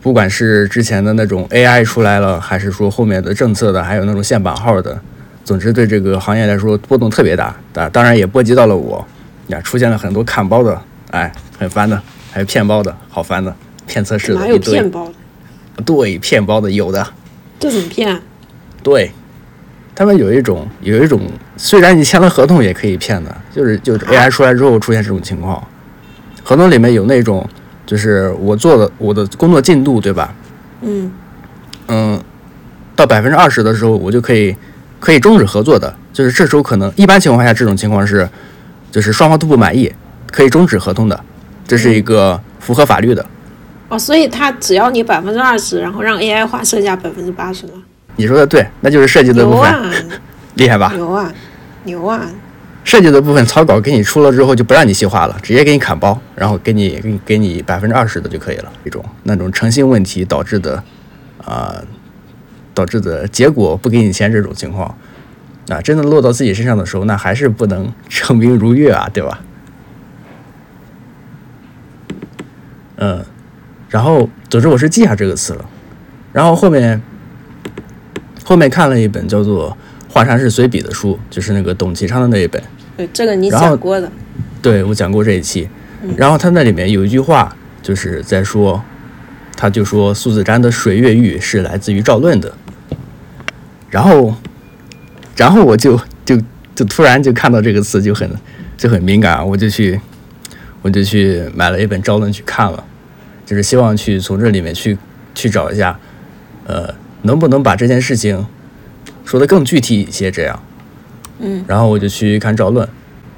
[0.00, 5.00] 不管是之前的那种 AI 出来了，还是说后面的政策的，还有那种限版号的，
[5.44, 9.04] 总之对这个行业来说波动特别大，当当然也波及到了我，
[9.48, 12.00] 呀，出现了很多砍包的，哎，很烦的。
[12.32, 13.52] 还有骗包的，好烦的，
[13.88, 15.82] 骗测试的，哪有骗包的？
[15.84, 17.04] 对，骗包的有的。
[17.58, 18.16] 这怎么骗？
[18.84, 19.10] 对，
[19.96, 21.20] 他们有一种有一种，
[21.56, 25.60] 虽然你签了合同也可以骗的，就是就是 AI 出来之后出现这种情况，
[26.50, 27.48] 合同里面有那种，
[27.86, 30.34] 就是我做的我的工作进度，对吧？
[30.82, 31.08] 嗯
[31.86, 32.20] 嗯，
[32.96, 34.56] 到百分之二十的时候，我就可以
[34.98, 35.94] 可以终止合作的。
[36.12, 38.28] 就是这时候可能一般情况下，这种情况是，
[38.90, 39.92] 就是双方都不满意，
[40.32, 41.20] 可以终止合同的，
[41.68, 43.24] 这是一个符合法律的。
[43.88, 47.74] 哦，所以他只要你百分之二十，然后让 AI 画剩下百分之八十吗？
[48.16, 49.72] 你说的对，那就是设计的部分，
[50.54, 50.90] 厉害吧？
[50.96, 51.32] 牛啊，
[51.84, 52.20] 牛啊！
[52.82, 58.72] 设计的部分草稿给你出了之后，就不让你细化了，直接给你砍包，然后给你给你给你百分之二十的就可以了。
[58.84, 60.82] 一种那种诚信问题导致的，
[61.44, 61.80] 啊、
[62.74, 64.96] 导致的结果不给你钱这种情况，
[65.68, 69.40] 啊，真的落到自己身上的时候，那还是不能 成名如月啊，对吧？
[72.96, 73.24] 嗯，
[73.88, 75.64] 然后总之我是记下这个词了，
[76.32, 77.00] 然后后面
[78.44, 79.70] 后面看了一本叫做
[80.12, 82.60] 《华山是随笔》的书，就是那个董其昌的那一本。
[82.96, 84.10] 对，这个你讲过的。
[84.60, 85.68] 对我讲过这一期，
[86.16, 88.82] 然后他那里面有一句话，就是在说，
[89.56, 92.52] 他就说苏子瞻的水月玉是来自于赵论的，
[93.88, 94.34] 然后，
[95.36, 96.36] 然后我就就
[96.74, 98.28] 就突然就看到这个词就很
[98.76, 99.98] 就很敏感，我就去
[100.82, 102.84] 我就去买了一本赵论去看了，
[103.46, 104.98] 就是希望去从这里面去
[105.36, 105.96] 去找一下，
[106.66, 106.92] 呃，
[107.22, 108.44] 能不能把这件事情
[109.24, 110.62] 说的更具体一些，这样。
[111.38, 111.64] 嗯。
[111.66, 112.88] 然后我就去看赵论，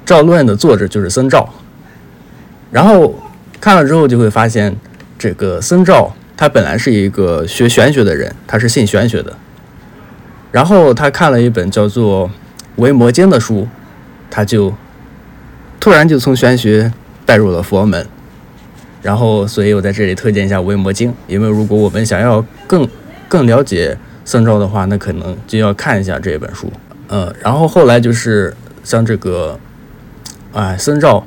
[0.05, 1.47] 赵论的作者就是僧肇，
[2.71, 3.13] 然后
[3.59, 4.75] 看了之后就会发现，
[5.17, 9.35] 这个僧肇他本来是一个学玄学的人，他是信玄学的，
[10.51, 12.27] 然后他看了一本叫做
[12.77, 13.67] 《维摩经》的书，
[14.29, 14.73] 他就
[15.79, 16.91] 突然就从玄学
[17.25, 18.05] 带入了佛门，
[19.01, 22.87] 然后所以我在这里推荐一下《维摩经》，因为如果我们想要更
[23.29, 26.71] 更了解僧肇的话，那可能就要看一下这本书。
[27.07, 29.59] 呃，然后后来就是像这个，
[30.53, 31.25] 哎，僧肇，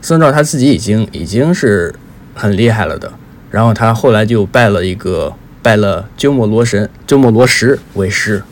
[0.00, 1.94] 僧肇他自己已经已经是
[2.34, 3.12] 很厉害了的，
[3.50, 8.42] 然后他后来就拜了一个拜了鸠摩罗什鸠摩罗什为师，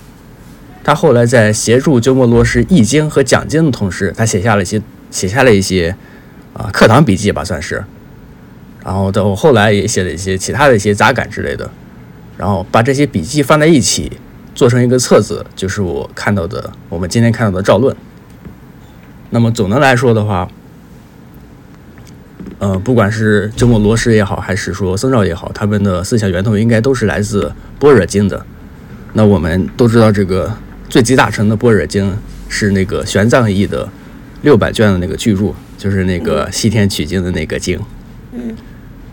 [0.85, 5.95] 他后来在协助鸠摩罗什译经和讲经的同时，他写下了一些写下了一些
[6.53, 7.85] 啊课堂笔记吧，算是，
[8.85, 11.71] 然后到后来也写了一些其他的一些杂感之类的，
[12.43, 14.11] 然后把这些笔记放在一起。
[14.55, 17.97] 做成一个册子，就是我看到的，我们今天看到的赵论。
[19.31, 20.47] 那么总的来说的话，
[22.59, 27.45] 呃，不管是鸠摩罗什也好，还是说僧肇也好，他们的思想源头应该都是来自
[27.81, 28.45] 《般若经》的。
[29.15, 30.55] 那我们都知道，这个
[30.91, 32.11] 最集大成的《般若经》
[32.51, 33.89] 是那个玄奘译的
[34.43, 37.81] 六百卷的那个巨著，就是那个西天取经的那个经。
[38.33, 38.55] 嗯。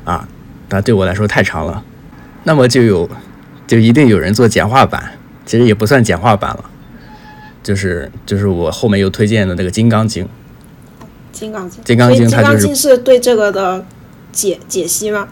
[0.04, 0.28] 啊，
[0.68, 1.82] 那对我来说太长了，
[2.44, 3.10] 那么就有
[3.68, 5.12] 就一定有人做简化版。
[5.46, 6.66] 其实也不算简化版了，
[7.64, 10.24] 就是就是我后面又推荐的那个《金刚经》。
[11.32, 13.84] 金刚经，金刚经所以金刚它就是经是对这个的
[14.32, 15.28] 解解析吗？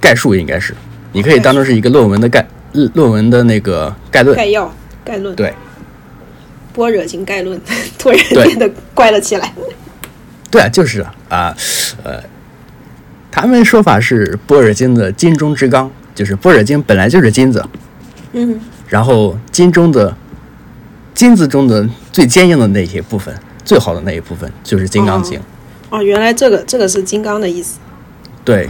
[0.00, 0.74] 概述应该是，
[1.12, 4.34] 你可以当做是一个论文的概论论文的那个概论。
[4.34, 4.72] 概要、
[5.04, 5.36] 概论。
[5.36, 5.52] 对，
[6.72, 7.60] 般若经概论，
[7.98, 9.52] 突然变得怪了起来。
[10.50, 11.54] 对啊，就是啊，
[12.02, 12.22] 呃，
[13.30, 17.64] 他们说法是般若经的金中之刚，就是般若经本来就是金子，
[18.32, 20.16] 嗯，然后金中的
[21.12, 23.34] 金子中的最坚硬的那些部分，
[23.64, 25.40] 最好的那一部分就是金刚经。
[25.90, 27.78] 哦，原来这个这个是金刚的意思。
[28.44, 28.68] 对，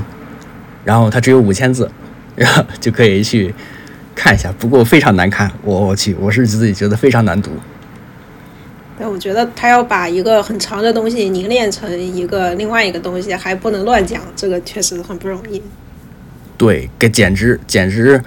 [0.84, 1.90] 然后它只有五千字，
[2.36, 3.55] 然后就可以去
[4.14, 4.53] 看一下。
[4.59, 7.51] 不过非常难看，我我去，我是自己觉得非常难读。
[8.99, 15.61] 但我觉得他要把一个很长的东西凝练成一个另外一个东西，还不能乱讲，这个确实很不容易。
[16.57, 18.22] 对，给简直简直，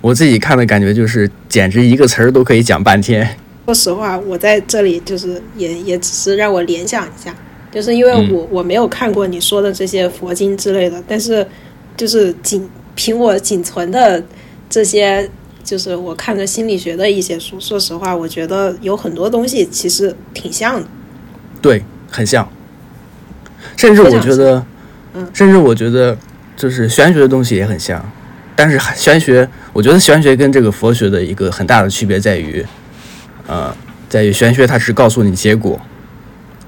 [0.00, 3.28] 我自己看的感觉就是，简直一个词儿都可以讲半天。
[3.66, 7.34] 说实话，我在这里就是也也只是让我联想一下，
[7.70, 11.46] 就是因为嗯我、我没有看过你说的这些佛经之类的，但是
[11.96, 14.22] 就是仅凭我仅存的
[14.68, 15.28] 这些，
[15.62, 20.86] 就是我看的心理学的一些书，说实话，我觉得有很多东西其实挺像的。
[21.60, 22.48] 对，很像。
[23.76, 24.64] 甚至我觉得，
[25.14, 26.18] 嗯甚至我觉得，
[26.62, 28.00] 就是玄学的东西也很像。
[28.54, 32.64] 但是玄学，我觉得玄学跟这个佛学的一个很大的区别在于，
[33.48, 33.74] 呃，
[34.08, 35.80] 在于玄学它是告诉你结果，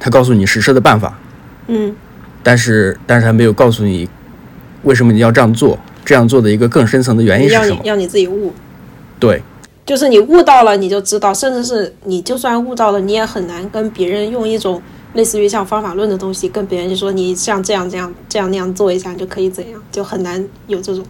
[0.01, 1.17] 它告诉你实施的办法，
[1.69, 1.95] 嗯
[2.43, 4.09] 但是但是它没有告诉你
[4.83, 7.67] 为什么你要这样做，这样做的一个更深层的原因是什么？
[7.69, 8.53] 要你要你自己悟，
[9.21, 9.41] 对
[9.87, 14.83] 就是你悟到了，你就知道，甚至是你就算悟到了，你也很难跟别人用一种
[15.15, 21.05] 类似于像方法论的东西跟别人就说你像这样这样这样那样做一下你就可以怎样，就很难有这种。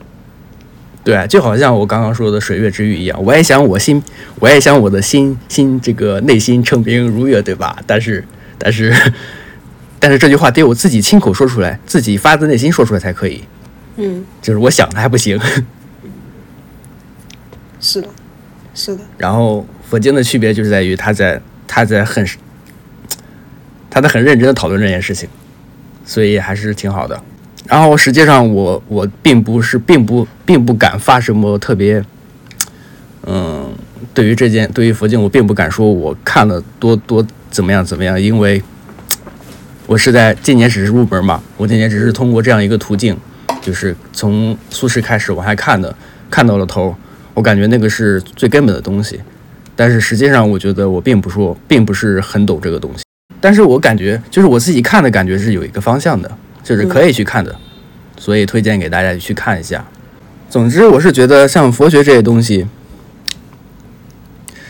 [1.02, 4.02] 对啊，就好像我刚刚说的水月之欲一样，我也想我心，
[4.40, 7.76] 我也想我的心心这个内心成明如月，对吧？
[7.86, 8.24] 但是
[8.59, 8.94] 但是
[10.00, 13.42] 但是这句话得我自己亲口说出来，自己发自内心说出来才可以，
[13.96, 15.38] 嗯，就是我想的还不行。
[17.80, 18.09] 是的，
[18.74, 19.02] 是的。
[19.18, 22.26] 然后佛经的区别就是在于他在他在很
[23.95, 25.28] 他在很认真的讨论这件事情，
[26.05, 27.22] 所以还是挺好的。
[27.68, 32.05] 然后实际上我我并不是并不并不敢发什么特别，
[33.24, 33.72] 嗯，
[34.12, 38.61] 对于这件对于佛经我并不敢说我看了多多怎么样怎么样，因为
[39.86, 43.16] 我是在今年只是入门嘛，我今年只是通过这样一个途径，
[43.62, 45.95] 就是从苏轼开始往下看的，
[46.28, 46.92] 看到了头，
[47.32, 49.20] 我感觉那个是最根本的东西，
[49.76, 53.03] 但是实际上我觉得我并不说并不是很懂这个东西，
[53.45, 56.30] 但是我感觉就是我自己看的感觉是有一个方向的。
[56.62, 57.55] 就是可以去看的，
[58.16, 59.84] 所以推荐给大家去看一下。
[60.49, 62.66] 总之，我是觉得像佛学这些东西，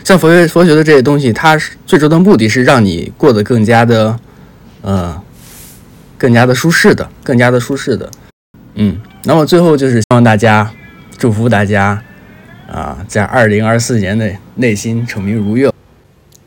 [0.03, 4.19] 像佛学佛学的这些东西，它是最终的目的是让你过得更加的，
[4.81, 5.23] 呃，
[6.17, 8.11] 更加的舒适的，更加的舒适的。
[8.73, 10.69] 嗯，那么最后就是希望大家，
[11.17, 12.03] 祝福大家
[12.69, 15.71] 啊，在二零二四年内内心成名如愿。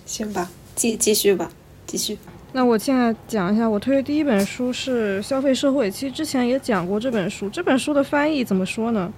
[0.04, 1.48] 行吧，继继续吧，
[1.88, 2.16] 继续。
[2.52, 5.90] 那我现在讲一下，我推的第一本书是《消费社会》。
[5.90, 7.48] 其实之前也讲过这本书。
[7.50, 9.12] 这本书的翻译怎么说呢？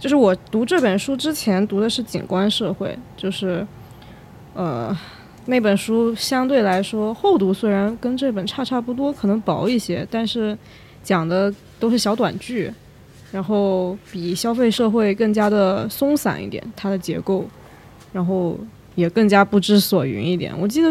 [0.00, 2.88] 就是我读这本书之前读的是《景观社会》，
[3.20, 3.66] 就是，
[4.54, 4.94] 呃，
[5.46, 10.58] 那本书相对来说厚度虽然跟这本差差不多，可能薄一些，但是
[11.02, 12.70] 讲的都是小短句，
[13.30, 17.46] 然后比《消费社会》更加的松散一点，它的结构，
[18.12, 18.58] 然后
[18.96, 20.52] 也更加不知所云一点。
[20.58, 20.88] 我记得。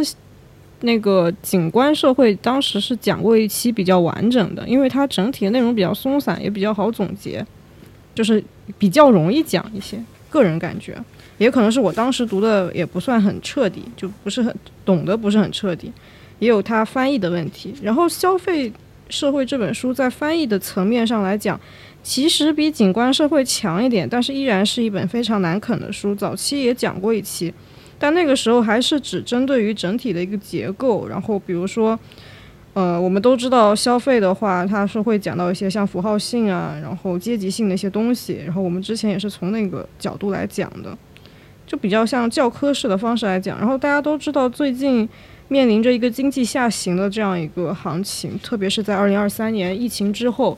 [0.85, 7.45] 那个景观社会当时是讲过一期比较完整的，因为它整体的内容比较松散，也比较好总结，
[8.13, 8.41] 就是
[8.77, 10.01] 比较容易讲一些。
[10.29, 10.97] 个人感觉，
[11.37, 15.89] 也可能是我当时读的也不算很彻底，就不是很懂得不是很彻底，
[16.39, 17.73] 也有它翻译的问题。
[17.81, 18.69] 然后消费
[19.09, 21.57] 社会这本书在翻译的层面上来讲，
[22.03, 26.13] 其实比景观社会强一点，但是依然是一本非常难啃的书。
[26.13, 27.53] 早期也讲过一期。
[27.97, 31.97] 但那个时候还是只针对于整体的一个结构，然后比如说，
[32.73, 40.95] 呃，我们都知道消费的话，它是会讲到一些像符号性啊，然后阶级性的一些东西，然后我们之前也是从那个角度来讲的，
[41.65, 43.57] 就比较像教科式的方式来讲。
[43.57, 45.07] 然后大家都知道，最近
[45.47, 50.57] 面临着一个经济下行的这样一个行情，特别是在二零二三年疫情之后，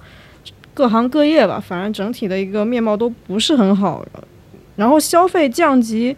[0.74, 4.04] 各行各业吧，反正整体的一个面貌都不是很好，
[4.76, 6.16] 然后消费降级。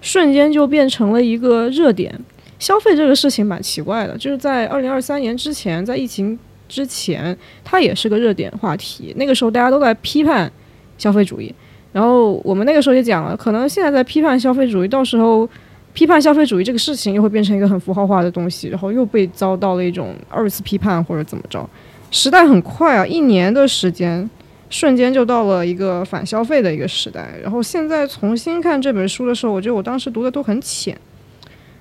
[0.00, 2.16] 瞬间就变成了一个热点，
[2.58, 6.38] 消费这个事情蛮奇怪的，就是在二零二三年之前，在疫情
[6.68, 9.12] 之前，它也是个热点话题。
[9.16, 10.50] 那个时候大家都在批判
[10.96, 11.52] 消费主义，
[11.92, 15.48] 然后我们那个时候也讲了，可能现在在批判消费主义，到时候
[15.92, 21.68] 批判消费主义这个事情又会变成一个很符号化的东西，然后又被遭到了一种二次批判或者怎么着。
[22.10, 24.28] 时代很快啊，一年的时间。
[24.68, 30.98] 瞬间就到了一个反消费的一个时代，然后现在重新看这本书的时候，我觉得我当时读的都很浅，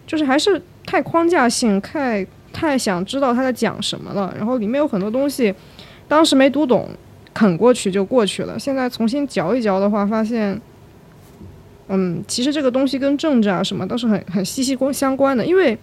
[0.06, 5.54] 就是还是太框架性，太太想知道他在讲什么了，然后里面有很多东西，
[6.08, 6.90] 当时没读懂，
[7.34, 8.58] 啃过去就过去了。
[8.60, 10.62] 现在重新嚼一嚼的话，发现，
[11.88, 15.78] 嗯，其实这个东西跟政治啊什么都是很很息息相关的，因为。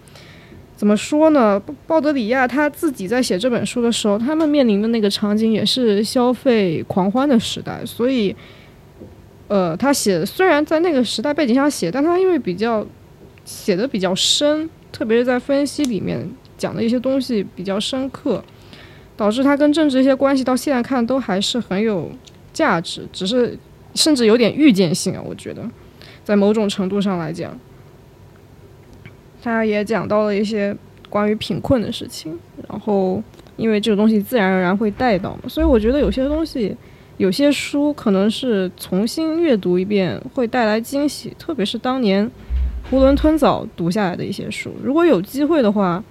[0.75, 1.61] 怎么说呢？
[1.87, 8.35] 鲍德里亚他自己在写这本书的时候，他们面临的那个场景也是消费狂欢的时代，所以，
[9.47, 12.85] 呃，他写虽然在那个时代背景下写，但他因为比较
[13.45, 18.43] 写的比较深，特别是在分析里面讲的一些东西比较深刻，
[19.15, 22.11] 导致他跟政治一些关系到现在看都还是很有
[22.51, 23.57] 价值，只是
[23.93, 25.63] 甚至有点预见性啊，我觉得，
[26.25, 27.57] 在某种程度上来讲。
[29.43, 30.73] 他也讲到了一些
[31.09, 32.39] 关于贫困的事情，
[32.69, 33.21] 然后
[33.57, 36.73] 因为这个东西自然而然会带到，所以我觉得有些东西，
[37.17, 42.25] 有些书可能是重新阅读一遍会带来惊喜，特别是当年
[42.89, 44.73] 囫囵吞枣读下来的一些书。
[44.81, 46.01] 如果有机会的话，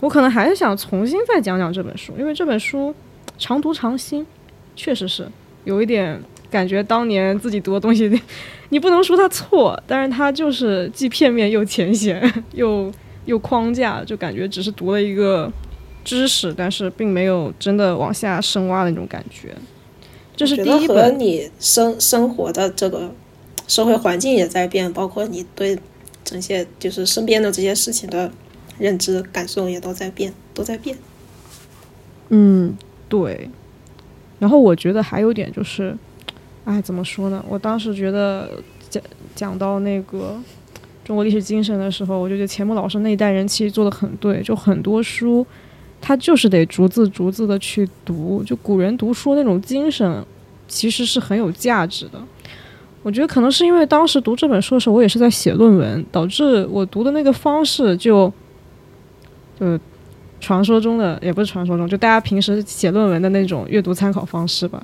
[0.00, 2.94] 我可能还是想重新再讲讲这本书，因为这本书
[3.36, 4.26] 常读常新，
[4.74, 5.28] 确实是
[5.64, 6.18] 有一点。
[6.52, 8.20] 感觉当年自己读的东西，
[8.68, 12.22] 你不能说它错，但是它就是既片面又浅显，
[12.52, 12.92] 又
[13.24, 15.50] 又框架，就感觉只是读了一个
[16.04, 19.54] 知识，但是并没有真的往下深挖的那种感觉。
[20.36, 20.96] 这是第一本。
[20.96, 23.12] 和你生生活的这个
[23.66, 25.78] 社会环境也在变，包括你对
[26.22, 28.30] 这些就是身边的这些事情的
[28.78, 30.96] 认知感受也都在变，都在变。
[32.28, 32.76] 嗯，
[33.08, 33.48] 对。
[34.38, 35.96] 然后我觉得还有点就是。
[36.64, 37.44] 哎，怎么说呢？
[37.48, 38.48] 我当时觉得
[38.88, 39.02] 讲
[39.34, 40.36] 讲到那个
[41.04, 45.44] 中国历史精神的时候，我就觉得钱穆老师那一代人其实做的很对，就很多书，
[46.00, 50.24] 他就是得逐字逐字的去读，就古人读书那种精神，
[50.68, 52.22] 其实是很有价值的。
[53.02, 58.32] 我觉得可能是因为当时读这本书的时候，我也是在写论文，导致我读的那个方式就，
[59.58, 59.76] 就
[60.40, 64.80] 传说中的也不是传说中，就大家平时写论文的那种阅读参考方式吧，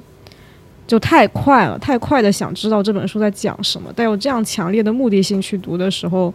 [0.88, 6.34] 就太快了，太快的想知道这本书在讲什么，带有这样强烈的目的性去读的时候，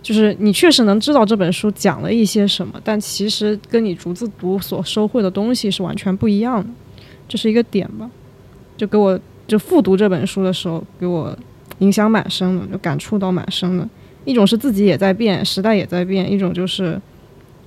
[0.00, 6.68] 就是你确实能知道这本书讲了一些什么，但其实跟你逐字读所收获的东西是完全不一样的，
[7.26, 8.08] 这是一个点吧，
[8.76, 9.18] 就给我。
[9.48, 11.32] 就复读这本书的时候，给我
[11.78, 13.88] 影响蛮深的，就感触到蛮深的。
[14.24, 17.00] 一种是自己也在变，时代也在变；一种就是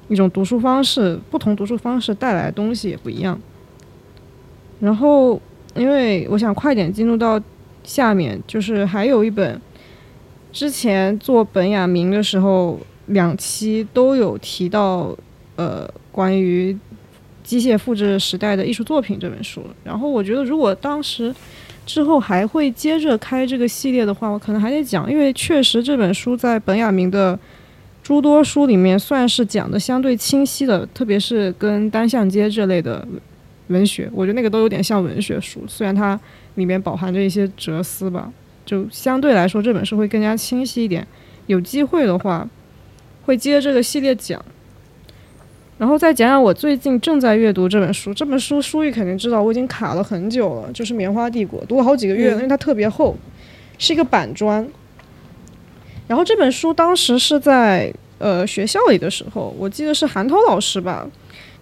[0.10, 3.40] 一种读书方式，不同读书方式带来的东西也不一样。
[4.82, 5.42] 然后，
[5.76, 7.42] 因为我想快点进入到
[7.84, 9.60] 下面，就是还有一本
[10.52, 15.16] 之前做本雅明的时候，两期都有提到，
[15.56, 16.78] 呃，关于
[17.44, 19.64] 机械复制时代的艺术作品这本书。
[19.84, 21.34] 然后我觉得，如果当时
[21.86, 27.38] 之后还会接着开这个系列的话，我可能还得讲，因为确实这本书在本雅明的
[28.04, 33.08] 诸多书里面算是讲的相对清晰的，特别是跟单向街这类的
[33.70, 36.20] 文学，我觉得那个都有点像文学书，虽然它
[36.56, 38.32] 里面饱含着一些哲思吧，
[38.66, 41.08] 就相对来说这本书会更加清晰一点。
[41.48, 42.48] 有机会的话，
[43.26, 44.44] 会接这个系列讲。
[45.78, 48.14] 然后再讲讲我最近正在阅读这本书。
[48.14, 53.16] 这本书书玉肯定知道，我已经卡了很久了，就是《棉花帝国》，读了好几个月，因为它特别厚，
[53.78, 54.68] 是一个板砖。
[56.08, 61.08] 然后这本书当时是在呃学校里的时候，我记得是韩涛老师吧，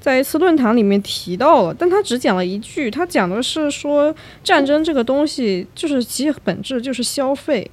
[0.07, 7.69] 在一次论坛里面提到了，但他只讲了一句，他讲的是说战争这个东西就是其实本质就是消费。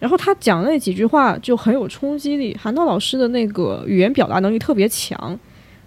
[0.00, 5.38] 然后他讲那几句话就很有冲击力，韩涛老师的那个语言表达能力特别强。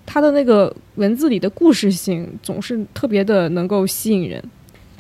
[0.06, 4.42] 他的那个文字里的故事性总是特别的能够吸引人。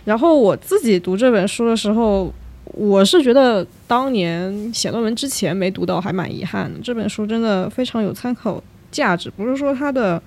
[0.03, 2.29] 然后我自己读这本书的时候，
[2.65, 6.77] 我是觉得当年写论文之前没读到，还蛮遗憾的。
[6.83, 10.21] 这本书真的非常有参考价值，不是说它的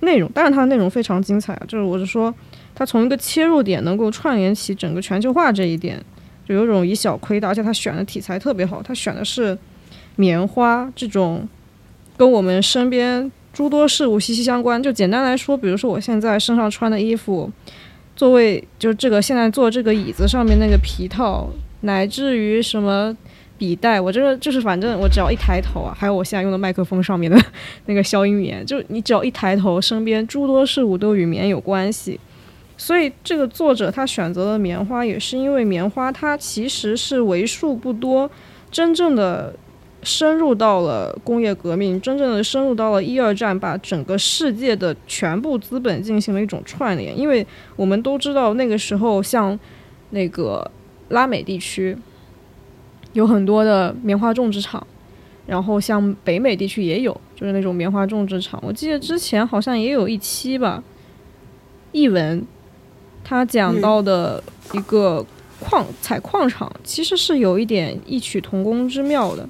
[0.00, 2.34] 内容，当然它的内容非常精彩啊，就是我是说
[2.74, 6.02] 它从一个切入点能够串联起整个全球化这一点，
[6.46, 9.56] 就有种以小窥大，而且他选的题材特别好，他选的是
[10.16, 11.48] 棉花这种
[12.16, 13.30] 跟我们身边。
[13.52, 14.80] 诸多事物息息相关。
[14.80, 17.50] 就简单来说，比如说我现在身上穿的衣服，
[18.14, 23.14] 座位就这个现在坐这个椅子上面那个皮套，乃至于什么
[23.60, 27.38] 笔袋，我这个就是反正我只要一抬头啊，还有我现在用的麦克风上面的
[27.84, 32.18] 那个消音棉，就你只要一抬头，身边诸多事物都与棉有关系。
[32.78, 38.30] 所以这个作者他选择了棉花，也是因为棉花它其实是为数不多
[38.70, 39.54] 真正的。
[40.02, 47.14] 深入到了工业革命，真正的深入到了一二战，把整个世界的全部资本进行了一种串联。
[47.18, 47.46] 因为
[47.76, 49.60] 我们都知道，那个时候像
[50.08, 50.70] 那个
[51.10, 51.94] 拉美地区
[53.12, 54.86] 有很多的棉花种植场，
[55.46, 58.62] 然后像北美地区也有，就是那种棉花种植场。
[58.64, 60.82] 我记得之前好像也有一期吧，
[61.92, 62.46] 译文
[63.24, 64.42] 他讲到的
[64.72, 65.24] 一个
[65.60, 69.48] 矿采矿场，其实是有一点异曲同工之妙的。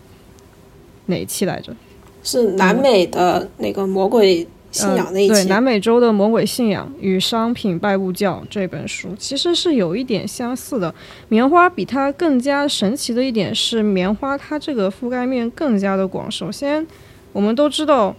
[1.07, 1.75] 哪一期来着？
[2.23, 5.35] 是南美的那个魔鬼信仰那一期。
[5.35, 10.95] 对，南美洲的魔鬼信仰与商品拜物教这本书其实是有一点相似的。
[11.29, 16.31] 棉花比它更加神奇的一点是，棉花它这个覆盖面更加的广。
[16.31, 16.87] 首先，
[17.33, 18.14] 我们都知道，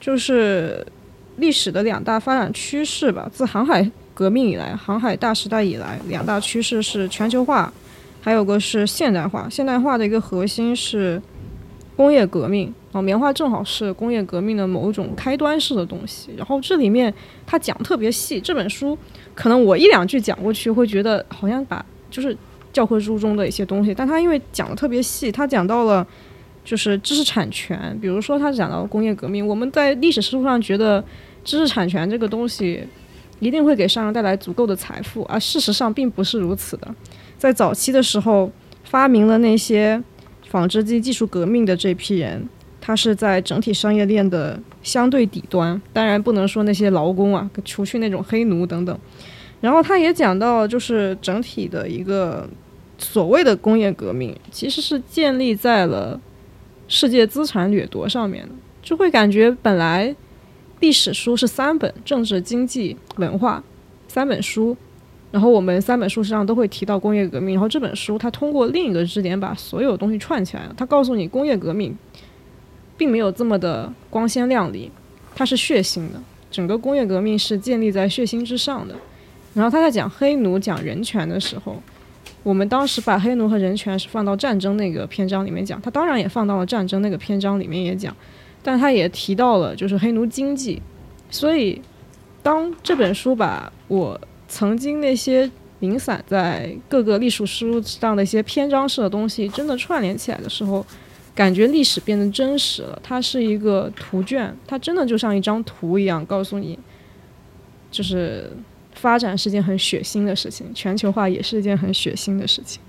[0.00, 0.86] 就是
[1.36, 3.30] 历史的两大发展趋势吧。
[3.32, 7.72] 自航海革命以来，航海大时代以来，两大趋势是全球化，
[8.20, 9.48] 还有个是现代化。
[9.50, 11.22] 现代化的一个核心是。
[11.96, 16.32] 工业革命啊，棉花正好是工业革命的某种开端式的东西。
[16.36, 17.12] 然后这里面
[17.46, 18.98] 他讲特别细，这本书
[19.34, 22.36] 可能我一两句讲过去会觉得好像把就是
[22.72, 26.04] 教科书中的一些东西，但他因为讲的特别细，他讲到了
[26.64, 31.02] 就是知识产权，比如说他讲到工业革命，我们在历史书上觉得
[31.44, 32.82] 知识产权这个东西
[33.38, 36.92] 一定会给商人带来足够的财富，而事实上并不是如此的。
[37.38, 38.50] 在早期的时候
[38.82, 40.02] 发明了那些。
[40.54, 42.48] 纺织机技术革命的这批人，
[42.80, 48.96] 他是在整体商业链的相对底端，当然不能说那些劳工啊，除去那种黑奴等等。
[49.60, 52.48] 然后他也讲到，就是整体的一个
[52.98, 56.20] 所谓的工业革命，其实是建立在了
[56.86, 60.14] 世界资产掠夺上面的，就会感觉本来
[60.78, 63.60] 历史书是三本，政治、经济、文化
[64.06, 64.76] 三本书。
[65.34, 70.74] 然后我们三本书实际上都会提到工业革命，然后这本书它通过另一个支点把所有东西串起来了。
[70.76, 71.92] 它告诉你工业革命
[72.96, 74.88] 并没有这么的光鲜亮丽，
[75.34, 76.22] 它是血腥的，
[76.52, 78.94] 整个工业革命是建立在血腥之上的。
[79.54, 81.82] 然后他在讲黑奴、讲人权的时候，
[82.44, 88.16] 我们当时把黑奴和人权是放到战争那个篇章里面讲，他当然也放到了战争那个篇章里面也讲，
[88.62, 90.80] 但他也提到了就是黑奴经济，
[91.28, 91.82] 所以
[92.40, 100.84] 当这本书把我曾经那些零散在各个历史书上的一些篇章式的东西真的串联起来的时候，
[101.34, 102.98] 感觉历史变得真实了。
[103.02, 106.78] 它是一个图卷，它真的就像一张图一样，告诉你，
[107.90, 108.50] 就是
[108.94, 112.80] 发展是件很血腥的事情，全球化也是一件很血腥的事情。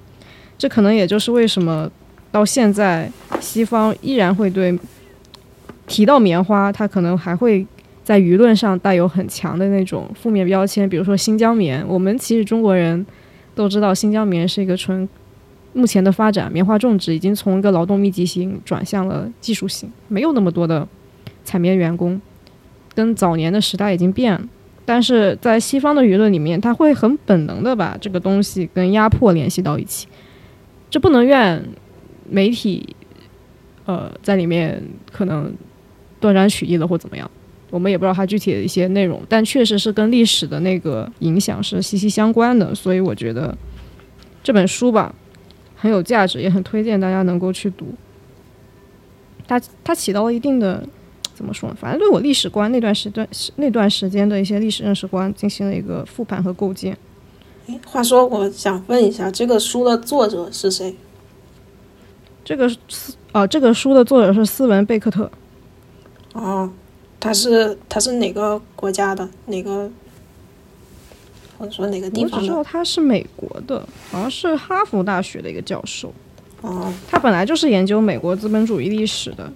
[0.58, 1.92] 这可能也就是为什么
[2.32, 4.78] 到现在西方依然会对
[5.88, 7.66] 提到棉花，它可能还会
[8.06, 11.84] 在舆论上带有很强的那种负面标签，比如说新疆棉。
[11.88, 13.04] 我们其实中国人
[13.56, 15.10] 都知道，新疆棉是一个纯
[15.74, 20.88] 目前的发展，棉花种植已经从一个劳动密集型转向了技术型，没有那么多的
[21.44, 22.22] 采棉员工，
[22.94, 24.48] 跟早年的时代已经变了。
[24.86, 30.08] 但是在西方的舆论里面，他会很本能的把这个东西跟压迫联系到一起，
[30.92, 31.60] 这不能怨
[32.30, 32.96] 媒体，
[33.86, 34.80] 呃，在里面
[35.12, 35.52] 可能
[36.20, 37.30] 断章取义了或怎么样，
[37.70, 43.58] 我们也不知道它具体的一些内容，但确实是跟历史的那个影响是息息相关的，所以我觉得
[44.44, 45.14] 这本书吧
[45.76, 47.88] 很有价值，也很推荐大家能够去读。
[49.48, 50.88] 它它起到了一定的。
[51.36, 51.76] 怎么说呢？
[51.78, 56.98] 反正对我历史观那段时段那段时间的一些历史认识观进行了一个复盘和构建。
[57.68, 60.96] 诶，话说，我想问一下，这个书的作者是谁？
[62.46, 65.30] 这个斯啊，这个书的作者是斯文贝克特。
[66.32, 66.72] 哦，
[67.26, 69.28] 他是他是哪个国家的？
[69.48, 69.90] 哪个
[71.58, 72.64] 或者说哪个地我只知道？
[72.64, 73.80] 他是美国的，
[74.12, 76.14] 好像是哈佛大学的一个教授。
[76.62, 79.52] 哦，他本来就是研究美国资本主义历史的，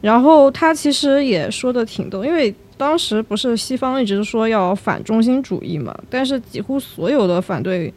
[0.00, 7.92] 然后他其实也说的挺逗，因为当时不是西方一直说要反中心主义嘛，但是几乎所有的反对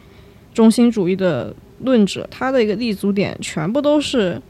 [0.52, 4.42] 中心主义的论者，他的一个立足点全部都是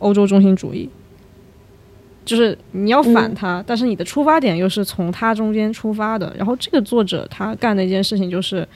[0.00, 0.90] 欧洲中心主义，
[2.24, 6.32] 就是你要反他，但是你的出发点又是从他中间出发的。
[6.36, 8.66] 然后这个作者他干的一件事情就是，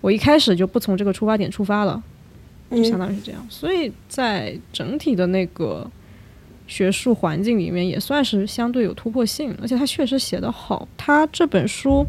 [0.00, 2.02] 我一开始就不从这个出发点出发了。
[2.70, 3.44] 就相嗯，当于是这样。
[3.48, 5.90] 所以在整体的那个
[6.66, 10.86] 学术环境里面，也算是相对有突破性，而且他确实写得好。
[10.96, 12.06] 他这本书，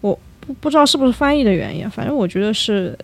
[0.00, 2.98] 我不不知道是不是翻译的原因，反正我觉得是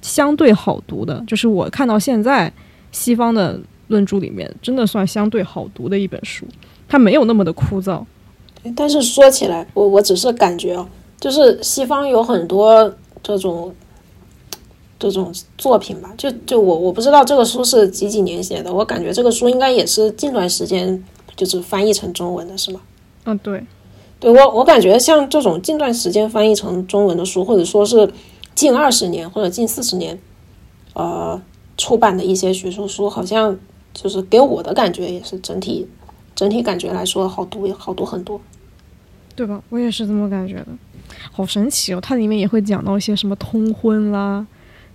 [0.00, 1.22] 相对好读的。
[1.26, 2.50] 就是我看到现在
[2.90, 6.46] 西方的论著里面，真的算相对好读的一本书。
[6.88, 8.02] 它没有那么的枯燥，
[8.74, 10.88] 但是说起来，我我只是感觉哦，
[11.20, 13.72] 就是西方有很多这种
[14.98, 21.04] 这种作品吧，就就我我不知道这个书是几几年写的，我感觉这个书应该也是近段时间
[21.36, 22.80] 就是翻译成中文的，是吗？
[23.24, 23.64] 嗯，对，
[24.18, 28.12] 对我，我感觉像这种近段时间翻译成中文的书，或者说是
[28.54, 30.18] 近二十年或者近四十年，
[30.94, 31.40] 呃，
[31.76, 33.56] 出版的一些学术书，好像
[34.00, 35.86] 就是给我的感觉也是整体
[36.34, 38.40] 整体感觉来说好多好多很多。
[39.36, 39.62] 对吧？
[39.70, 40.66] 我也是这么感觉的，
[41.32, 42.00] 好神奇哦！
[42.00, 44.46] 它里面也会讲到一些什么通婚啦，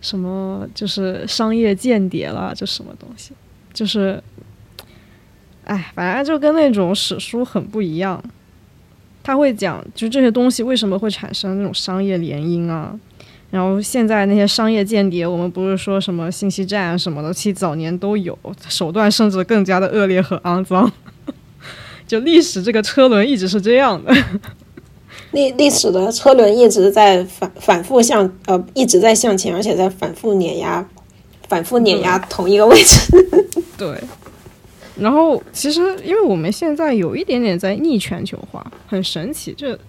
[0.01, 3.32] 什么就是商业间谍啦，这什么东西，
[3.74, 4.22] 就是，
[5.64, 8.24] 哎，反正就跟那种史书很不一样。
[9.24, 12.99] 他会讲，就这些东西为什么会产生那种商业联姻啊？
[13.56, 18.38] 然后现在那些商业间谍，我们不是说什么信息战啊什么的，其实早年都有，
[18.68, 20.91] 手段甚至更加的恶劣和肮脏。
[22.06, 24.14] 就历史这个车轮一直是这样的，
[25.32, 30.86] 历历史的车轮一直在反反复向呃一直在向前，而且在反复碾压，
[31.47, 33.26] 反复碾压同一个位置。
[33.80, 33.95] 对。
[34.99, 39.56] 然后其实，因为我们现在有一点点在逆全球化，很神奇。
[39.58, 39.80] 这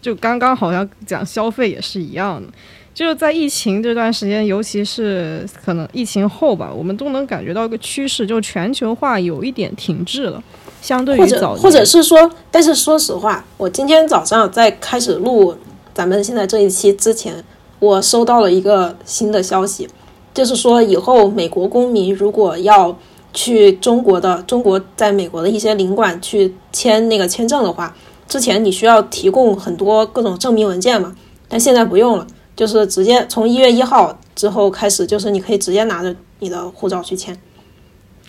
[0.00, 2.48] 就刚刚好像讲消费也是一样的，
[2.94, 10.40] 就是在疫情这段时间，尤其是可能疫情后吧，我们都能感觉到一个趋势，就全球化有一点停滞了，
[10.80, 11.62] 相对于早年。
[11.62, 15.56] 或者是说，但是说实话，我今天早上在开始录
[15.92, 17.44] 咱们现在这一期之前，
[17.80, 19.88] 我收到了一个新的消息，
[20.32, 22.96] 就是说以后美国公民如果要
[23.32, 27.92] 去中国的中国在美国的一些领馆去签那个签证的话，
[28.28, 31.16] 之前你需要提供很多各种证明文件嘛，
[31.48, 32.24] 但现在不用了，
[32.56, 37.36] 就是直接从一月一号之后开始，就是你可以直接拿着你的护照去签。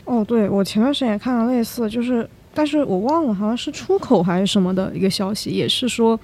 [0.06, 6.20] 哦，对，我前段时间也看了类似，就是，但是我忘了，好像是出口还是什么的一个消息，也是说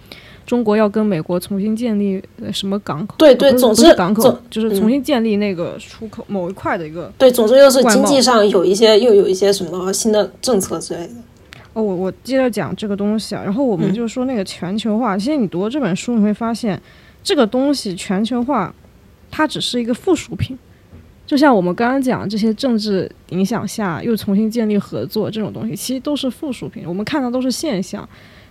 [0.46, 7.12] 中国要跟美国重新建立呃什么港口，对对总之港口，就是重新建立那个出口某一块的一个。
[7.18, 11.14] 对，总之又是经济上有一些又有一些什么新的政策之类的。
[11.74, 16.80] 哦，我我接着讲这个东西啊，然后我们嗯就说那个全球化，其实你读了这本书，你会发现
[17.24, 18.74] 这个东西全球化
[19.30, 20.58] 它只是一个附属品。
[21.26, 26.84] 就像我们刚刚讲这些政治影响下又重新建立合作这种东西，其实都是附属品。
[26.86, 28.08] 我们看到都是现象。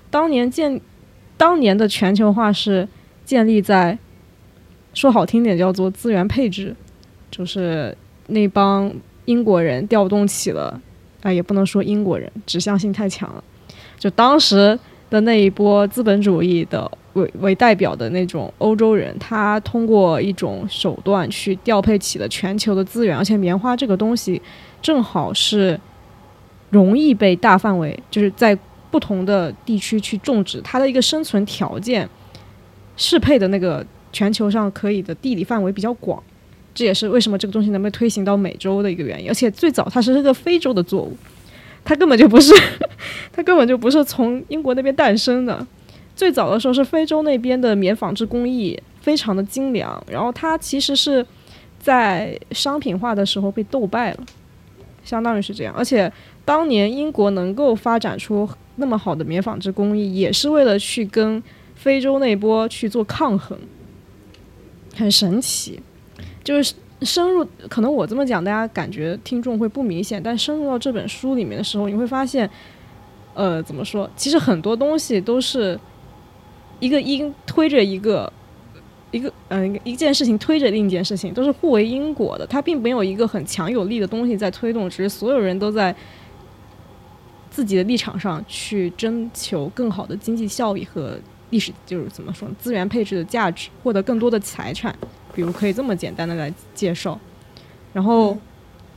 [0.09, 0.81] 当年建，
[1.37, 2.89] 当年的全球化是
[3.23, 3.99] 建立在，
[4.95, 6.75] 说好听点叫做资源配置，
[7.31, 7.95] 就是
[8.29, 8.91] 那帮
[9.27, 10.81] 英国人调动起了，
[11.23, 13.45] 啊，也不能说英国人，指向性太强了。
[13.99, 14.79] 就当时
[15.11, 16.91] 的那一波资本主义的。
[17.15, 24.41] 为为代表的那种欧洲人，他通过一种手段去调配起了全球的资源，而且棉花这个东西
[24.81, 25.79] 正好是
[26.71, 28.57] 容易被大范围，就是在
[28.91, 32.09] 不同的地区去种植，它的一个生存条件
[32.97, 36.23] 适配的那个全球上可以的地理范围比较广，
[36.73, 39.29] 这也是为什么这个东西能被推行到美洲的一个原因。
[39.29, 41.17] 而且最早它是这个非洲的作物，
[41.85, 42.53] 它根本就不是，
[43.33, 45.67] 它根本就不是从英国那边诞生的。
[46.21, 51.27] 最早的时候是非洲那边的棉纺织工艺非常的精良，然后它其实是
[51.79, 54.19] 在商品化的时候被斗败了，
[55.03, 55.75] 相当于是这样。
[55.75, 56.13] 而且
[56.45, 58.47] 当年英国能够发展出
[58.77, 61.43] 那么好的棉纺织工艺，也是为了去跟
[61.75, 63.59] 非洲那波去做抗衡，
[64.95, 65.81] 很神奇。
[66.45, 72.51] 就是深入，可能我这么讲，大家感觉听众会不明显，但深入到这本书里面的时候，你会发现，
[73.33, 74.11] 呃，怎么说？
[74.15, 75.81] 其实很多东西都是。
[76.81, 78.33] 一个因推着一个，
[79.13, 82.47] 一个嗯一件事情推着另一件事情，都是互为因果的。
[82.47, 85.95] 它并没有一个很强有力的东西在推动，只是所有人都在
[87.51, 91.17] 自己的立场上去征求更好的经济效益和
[91.51, 94.93] 历史，就是怎么说资源配置的价值，获得更多的财产。
[95.33, 97.19] 比如可以这么简单的来介绍，
[97.93, 98.37] 然后。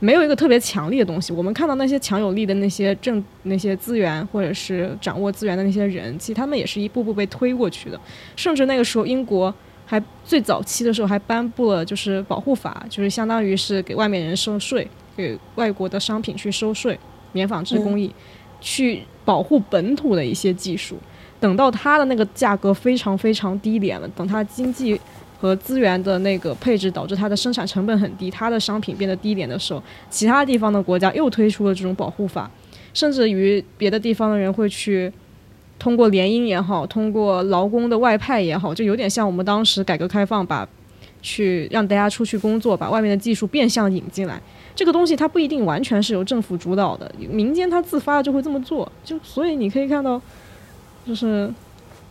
[0.00, 1.32] 没有一个特别强力的东西。
[1.32, 7.98] 我们看到那些强有力的那些政、那些资源，或者是掌握资源的那些人，其实他们也是一步步被推过去的。
[8.36, 9.54] 甚至那个时候，英国
[9.86, 14.86] 还最早期的时候还颁布了就是保护法，就是相当于是给外面人收税，
[15.16, 16.98] 给外国的商品去收税，
[17.32, 18.14] 棉纺织工艺，
[18.60, 20.96] 去保护本土的一些技术。
[21.40, 25.00] 等到它的那个价格非常非常低廉了，等它经济。
[25.44, 32.50] 和资源的那个配置导致它的生产成本很低，它的商品变得低廉的时候，其他地方的国家又推出了这种保护法，
[32.94, 35.12] 甚至于别的地方的人会去
[35.78, 40.66] 通过联姻也好，通过劳工的外派也好，就有点像我们当时改革开放把
[41.20, 44.40] 去让大家出去工作，把外面的技术变相引进来。
[44.74, 48.90] 这个东西它不一定完全是由政府主导的，民间它自发就会这么做。
[49.04, 50.18] 就所以你可以看到，
[51.06, 51.52] 就是。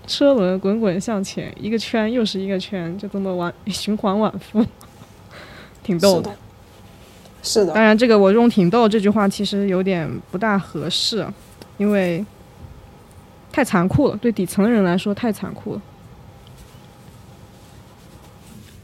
[0.05, 4.65] 车轮滚滚向前，一个圈又是一个圈，就这么往 循环往复，
[5.83, 6.31] 挺逗的。
[7.41, 7.73] 是的。
[7.73, 11.25] 当然，这个我用“挺逗”这句话其实有点不大合适，
[11.77, 12.25] 因为
[13.51, 15.81] 太残酷了，对底层的人来说太残酷了。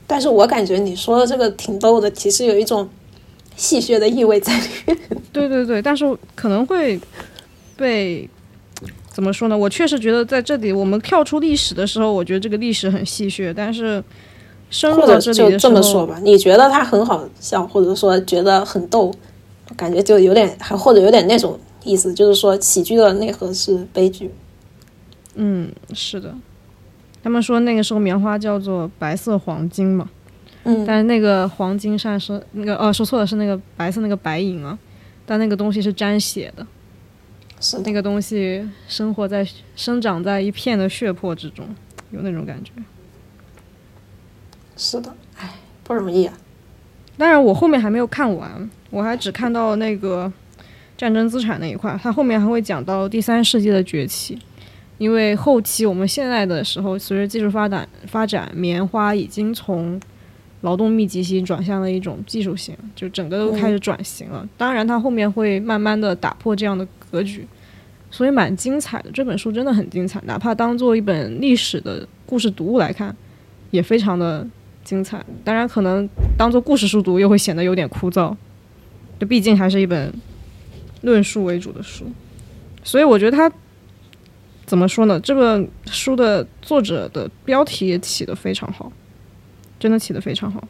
[0.08, 2.90] 但是我感觉你说的这个挺逗的，其实有一种
[3.56, 4.98] 戏谑的意味在里面。
[5.32, 6.06] 对对对，但是
[6.36, 7.00] 可能会
[7.78, 8.30] 被。
[9.12, 9.58] 怎么说呢？
[9.58, 13.54] 我确实觉得在这里，我们跳出历史的时候，我觉得这个历史很戏谑。
[13.54, 14.02] 但是
[14.70, 19.14] 深入到这里的时候，这么说吧，你觉得它很好笑，或者说觉得很逗，
[19.76, 24.32] 感觉就有点，还或者有点那种意思，就是说喜剧的内核是悲剧。
[25.36, 26.34] 嗯，是的。
[27.22, 30.10] 他们说那个时候棉花叫做白色黄金嘛，
[30.64, 34.78] 嗯，但是那个黄金上是那个哦，说错了，是那个白色那个白银啊，
[35.26, 36.66] 但那个东西是沾血的。
[37.60, 39.46] 是那个东西生活在
[39.76, 41.68] 生长在一片的血泊之中，
[42.12, 42.72] 有那种感觉。
[44.78, 46.34] 是的，哎，不容易啊。
[47.18, 50.32] 当然，我后面还没有看完，我还只看到那个
[50.98, 52.00] 战争资产那一块。
[52.02, 54.40] 它后面还会讲到第三世纪的崛起，
[54.98, 60.00] 因为后期我们现在的时候，随着技术发展，发展棉花已经从
[60.62, 64.48] 劳动密集型转向了一种技术型，就整个都开始转型了。
[64.58, 66.88] 当然，它后面会慢慢的打破这样的。
[67.12, 67.48] 格局，
[68.12, 69.12] 所以蛮精彩的。
[69.12, 73.16] 这本书真的很精彩，哪怕当做一本历史的故事读物来看，
[73.72, 74.48] 也非常的
[74.84, 75.24] 精彩。
[75.44, 76.08] 当然，可能
[76.38, 78.36] 当做故事书读又会显得有点枯燥，
[79.20, 80.14] 这毕竟还是一本
[81.02, 82.06] 论述为主的书。
[82.84, 83.52] 所以我觉得他
[84.66, 85.20] 怎么说呢？
[85.20, 88.92] 这本书的作者的标题也起得非常好，
[89.80, 90.68] 真的起得非常好，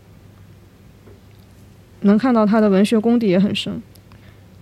[2.01, 3.81] 能看到他的文学功底也很深。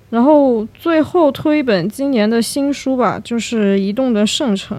[0.10, 4.78] 然后最后推一本今年的新书吧，就是《移动的圣城》，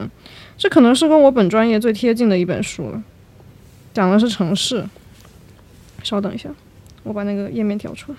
[0.57, 3.03] 这可能是跟我本专业最贴近的一本书了，
[3.93, 4.85] 讲的是城市。
[6.03, 6.49] 稍等一下，
[7.03, 8.19] 我把那个页面调出来，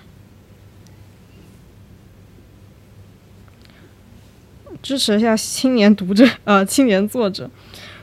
[4.82, 7.50] 支持一下青年读者 呃青年作者。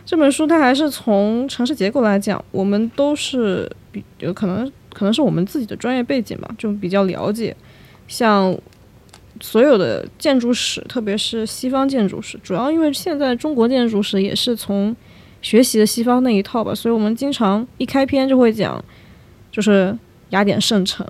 [0.05, 3.71] 这本书它还是从城市结构来讲，我们都是。
[3.93, 7.57] 比有可能可能是我们自己的专业背景吧，就比较了解，
[8.07, 8.55] 像
[9.41, 14.95] 所有的建筑史，特别是西方建筑史，主要因为现在中国建筑史也是从
[15.43, 18.83] 学习的西方那一套吧，所以我们经常一开篇就会讲，
[19.51, 19.97] 就是
[20.31, 21.07] 雅典圣城。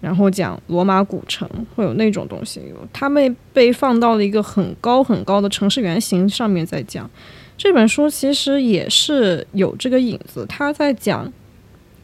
[0.00, 2.62] 然后讲罗马古城会有那种东西，
[2.92, 7.10] 他们被放到了一个很高很高的城市原型上面在讲。
[7.56, 11.32] 这本书其实也是有这个影子，他在讲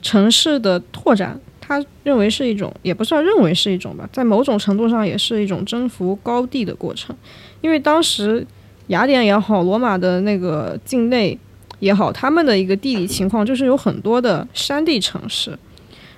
[0.02, 7.16] 城市的拓展，他认为是一种，也不算认为是一种吧，在某种程度上也是一种征服高地的过程。
[7.62, 8.46] 因为当时
[8.88, 11.38] 雅典也好，罗马的那个境内
[11.78, 15.58] 也好，他们的一个地理情况就是有很多的山地城市。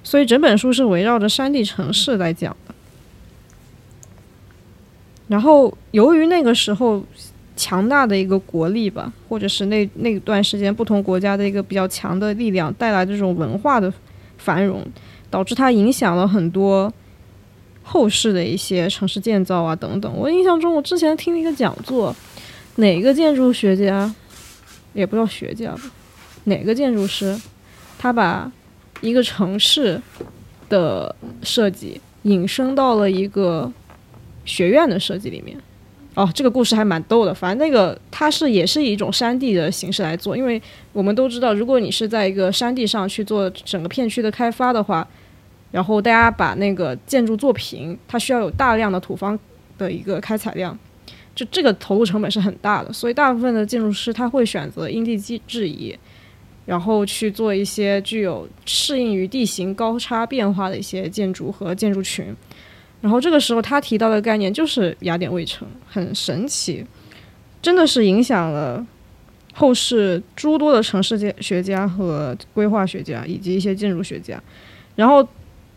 [0.03, 2.75] 所以整本书是围绕着山地城市来讲的。
[5.29, 7.05] 然后，由于那个时候
[7.57, 13.93] 强大的一个国力吧，或者是那那段时间不同国家的一个比较强的力量带来这种文化的
[14.39, 14.87] 繁荣，
[15.31, 16.93] 导致它影响了很多
[17.83, 20.13] 后世的一些城市建造啊等等。
[20.17, 22.15] 我印象中，我之前听了一个讲座，
[22.77, 24.15] 哪个建筑学家
[24.93, 25.83] 也不知道学家吧，
[26.45, 27.41] 哪个建筑师，
[27.99, 28.51] 他把。
[29.03, 30.01] 一个城市
[30.71, 33.71] 的设计引申到了一个
[34.47, 35.55] 学院的设计里面。
[36.17, 37.33] 哦，这个故事还蛮逗的。
[37.33, 40.61] 反正那个它是也是一种山地的形式来做，因为
[40.93, 45.07] 我们都知道，如果你是在一个山地上去做整个片区的开发的话，
[45.71, 49.39] 然后大家把那个建筑做平，它需要有大量的土方
[49.79, 50.77] 的一个开采量，
[51.35, 52.93] 就这个投入成本是很大的。
[52.93, 55.97] 所以大部分的建筑师他会选择因地制宜。
[56.65, 62.35] 然后去做一些具有适应于地形高差变化的一些建筑和建筑群，
[63.07, 66.85] 然后这个时候他提到的概念就是雅典卫城，很神奇，
[67.63, 68.85] 真的是影响了
[69.55, 74.43] 后世诸多的城市建学家和规划学家以及一些建筑学家。
[74.97, 75.25] 然后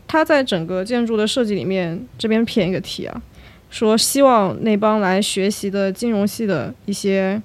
[0.08, 3.22] 他在整个建筑的设计里面，这边偏一个题啊，
[3.70, 7.40] 说希望那帮来学习的金融系的一些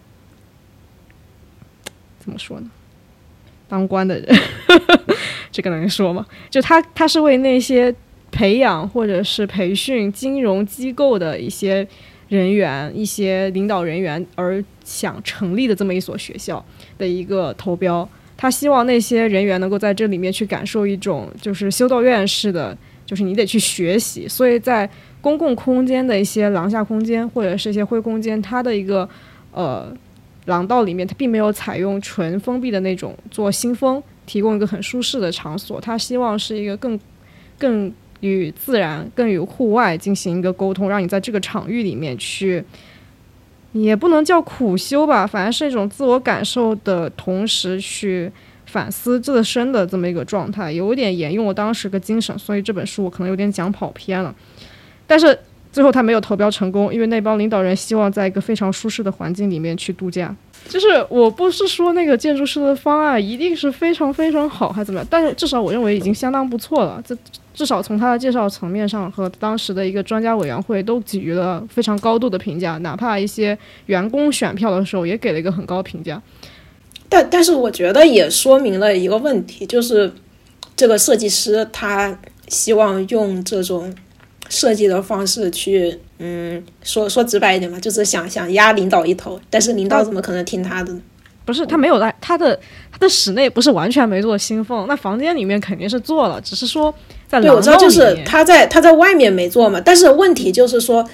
[2.19, 2.71] 怎么说呢？
[3.69, 4.41] 当官的人，
[5.53, 6.25] 这个能说吗？
[6.49, 7.95] 就他，他是为那些
[8.35, 11.87] 培养或者是培训金融机构的一些
[12.29, 16.63] 人员、一些领导人员而想成立的这么一所学校
[16.99, 18.07] 的一个投标。
[18.37, 22.77] 他希望那些人员能够在这里面去感受一种就是修道院式的，
[23.07, 24.27] 就是你得去学习。
[24.27, 29.09] 所以在公共空间的一些廊下空间或者是一些灰空间，它的一个
[29.53, 29.97] 呃。
[30.47, 35.81] 廊道里面，它并没有采用纯封闭的那种做新风，提供一个很舒适的场所。
[35.81, 37.01] 他希望是一个更、
[37.57, 37.91] 更
[38.31, 42.65] 与自然、更与户外进行一个沟通，让你在这个场域里面去，
[43.73, 48.31] 也不能叫苦修吧，反正是一种自我感受的同时去
[48.67, 52.39] 反思自身的这么一个状态，有点沿用我当时的精神。
[52.39, 54.35] 所以这本书我可能有点讲跑偏了，
[55.07, 55.39] 但是。
[55.75, 60.33] 最后他没有投标成功，因为那帮领导人希望在一个非常舒适的环境里面去度假。
[60.69, 65.07] 就是我不是说那个建筑师的方案一定是非常非常好，还怎么样？
[65.11, 67.03] 但是至少我认为已经相当不错了。
[67.07, 67.17] 这
[67.53, 73.57] 至少从他的介绍层面上和当时的一个专家委员会都给予了非常高度的评价，哪怕一些
[73.87, 76.21] 员工选票的时候也给了一个很高评价。
[77.09, 80.13] 但但是我觉得也说明了一个问题，就是
[80.75, 83.95] 这个设计师他希望用这种。
[84.51, 91.01] 设计的方式去，嗯，说说直白一点嘛，就是想想压领导一头，但是领导怎么可能听他的呢？
[91.45, 92.59] 不是他没有在他的
[92.91, 96.95] 他的室内不是完全没做新风，那房间里面肯定是做了，只是说
[97.29, 101.07] 在对，我知道就是他在他在外面没做嘛，但是问题就是说。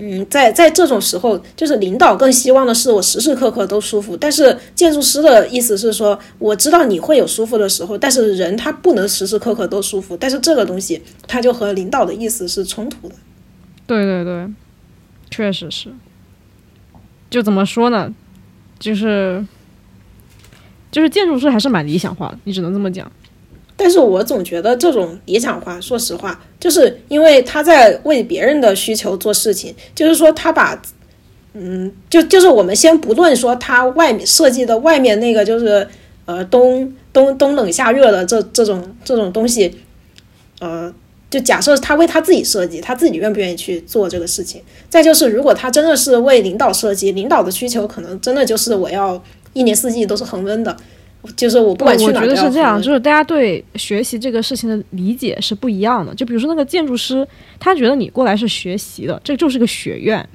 [0.00, 4.16] 嗯，在在这种时候，就是领导更希望的是我时时刻刻都舒服。
[4.16, 10.16] 但是建筑师的意思是说，我知道你会有舒服的时候，但是人他不能时时刻刻都舒服。
[10.16, 13.14] 但是这个东西，他就和领导的意思是冲突的。
[13.88, 14.46] 对对对，
[15.28, 15.90] 确实是。
[17.28, 18.14] 就怎么说呢？
[18.78, 19.44] 就是
[20.92, 23.10] 就是建筑师还是蛮理想化的，你只能这么讲。
[23.76, 30.80] 但是我总觉得这种理想化，说实话，就是因为他在为别人的需求做事情，就是说他把，
[31.54, 35.86] 嗯，就就是我们先不论说他外面设计的外面那个就是
[36.24, 39.78] 呃冬冬冬冷夏热的这这种这种东西，
[40.60, 40.92] 呃，
[41.30, 44.62] 就假设他为他自己设计，他自己愿不愿意去做这个事情？
[44.88, 49.22] 再就是如果他真的是为领导设计，领导的需求可能真的就是我要
[49.52, 50.76] 一年四季都是恒温的。
[51.36, 56.14] 就是我不管去哪，我觉得是这样，就是大家对学习这个事情的理解是不一样的。
[56.14, 57.26] 就比如说那个建筑师，
[57.58, 60.26] 他觉得你过来是学习的，这就是个学院，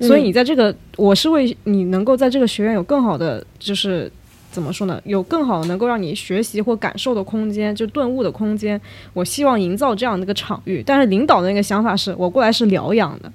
[0.00, 4.10] 所以你在这个，我是为你能够在这个学院有更好的就是
[4.54, 5.02] 怎么说呢？
[5.04, 8.80] 有更好能够让你学习或感受的空间，就顿悟的空间。
[9.12, 10.80] 我希望营造这样的一个场域。
[10.86, 13.32] 但是领导的那个想法是我过来是疗养的，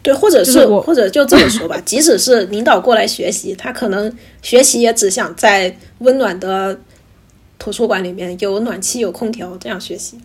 [0.00, 4.10] 对，或者是或者就这么说吧，即使是领导过来学习，他可能
[4.40, 6.78] 学习也只想在温暖的
[7.58, 10.16] 图书馆里面有暖气、有空调这样学习。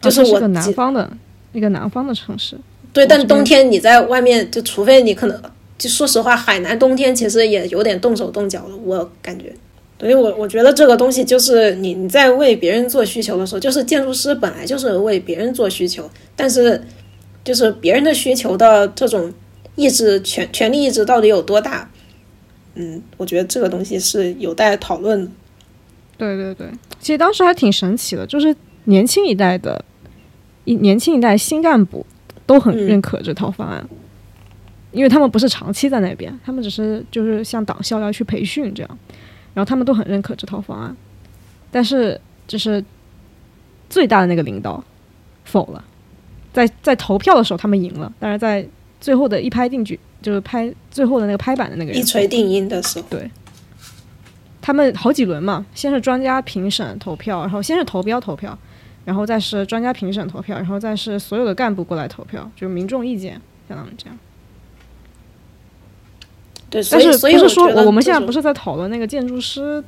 [0.00, 1.08] 就是我南方的
[1.52, 2.58] 一个南方的城市。
[2.92, 5.40] 对，但冬天你在外面，就除非你可能，
[5.80, 9.50] 就说实话，海南冬天其实也有点动手动脚的，我感觉。
[9.98, 16.82] 所以我我觉得这个东西就是你你在为别人做需求的时候，就是建筑师本来就是为别人做需求，但是
[17.42, 19.32] 就是别人的需求的这种
[19.76, 21.90] 意志权权力意志到底有多大？
[22.74, 25.30] 嗯，我觉得这个东西是有待讨论的。
[26.18, 26.66] 对对对，
[27.00, 28.54] 其实当时还挺神奇的，就是
[28.84, 29.82] 年轻一代的，
[30.64, 32.04] 一年轻一代新干部
[32.46, 33.86] 都很嗯认可这套方案，
[34.92, 38.98] 因为他们不是长期在那边，他们只是就是像党校要去培训这样，
[39.54, 40.96] 然后他们都很认可这套方案，
[41.70, 42.84] 但是就是
[43.88, 44.82] 最大的那个领导
[45.44, 45.84] 否了，
[46.52, 48.66] 在在投票的时候他们赢了，但是在
[49.00, 53.30] 最后的一拍定局，就是拍最后的那个拍板的那个人一锤定音的时候，对。
[54.62, 58.56] 他们好几轮嘛，先是专家评审投票，然后先是投标投票，
[59.06, 64.18] 然后再是专家评审投票，然后再是所有的干部过来投票，就是民众意见，相当于这样。
[66.70, 69.82] 对，但是以所以不是说我们现在不是在讨论那个建筑师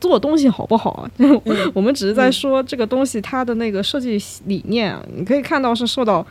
[0.00, 1.10] 做东西好不好啊？
[1.74, 6.26] 我们只是在说这个东西它的那个设计理念啊，你可以看到是受到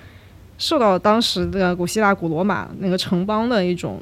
[0.57, 4.01] 受到当时的古希腊、古罗马那个城邦的一种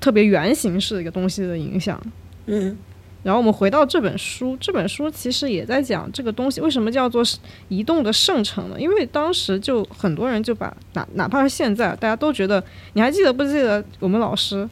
[0.00, 2.00] 特别圆形式的一个东西的影响。
[2.46, 2.76] 嗯
[3.24, 7.22] 然后我们回到这本书，这本书其实也在讲这个东西为什么叫做
[7.68, 8.76] 移动的圣城呢？
[8.78, 12.62] 因为当时就很多人就把哪哪怕是现在，大家都觉得，
[12.92, 14.68] 你还记得不记得我们老师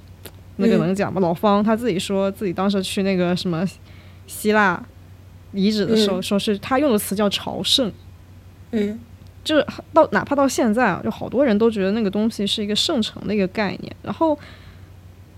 [0.56, 1.20] 那个嗯能讲吗？
[1.20, 3.64] 老方他自己说自己当时去那个什么
[4.26, 4.82] 希腊
[5.52, 7.90] 遗址的时候，说是他用的词叫朝圣，
[8.70, 8.98] 嗯
[9.44, 13.96] 就是到哪怕到现在啊，就好多人都觉得那个东西是一个圣城的一个概念。
[14.02, 14.38] 然后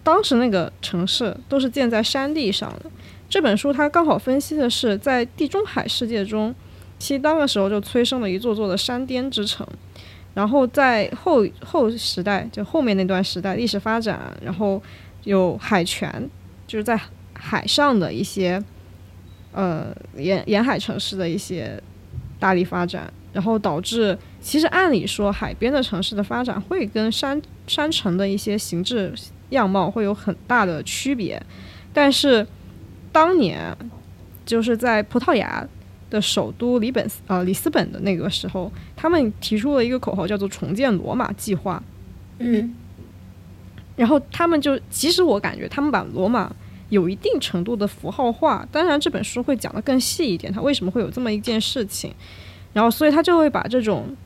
[0.02, 2.90] 当时那个城市都是建在山地上的。
[3.30, 6.54] 这本书它刚好分析的是在地中海世界中，
[6.98, 9.66] 其实当个时候就催生了一座座的山巅之城。
[10.34, 14.82] 然后在后后时代，就后面那段时代历史发展，然后
[15.24, 16.30] 有海权，
[16.66, 16.98] 就是在
[17.32, 18.62] 海上的一些
[19.52, 21.82] 呃沿沿海城市的一些
[22.38, 29.12] 大力发展，然后导致其实按理说海边的城市的发展会跟山山城的一些形制
[29.50, 31.40] 样貌会有很大的区别，
[31.92, 32.46] 但是
[33.12, 33.76] 当年
[34.44, 35.66] 就是在葡萄牙
[36.10, 41.82] 的首都里本呃里斯本的那个时候，他们提出了一个口号叫做“重建罗马计划”，
[42.38, 42.74] 嗯
[43.96, 46.52] 然后他们就，其实我感觉他们把罗马
[46.88, 48.66] 有一定程度的符号化。
[48.72, 52.12] 当然，这本书会讲得更细一点，它为什么会有这么一件事情。
[52.72, 54.16] 然后，所以他就会把这种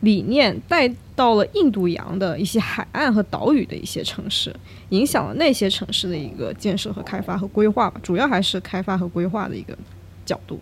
[0.00, 4.54] 理念带到了印度洋的一些海岸和岛屿的一些城市，
[4.88, 8.00] 影响了那些城市的一个建设和开发和规划吧。
[8.02, 9.78] 主要还是开发和规划的一个
[10.26, 10.58] 角度，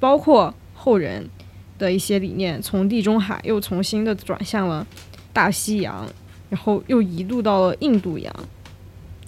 [0.00, 1.30] 包括后人
[1.78, 4.84] 的一些理念，从地中海又重新的转向了
[5.32, 6.04] 大西洋。
[6.48, 8.34] 然后又移入到了印度洋，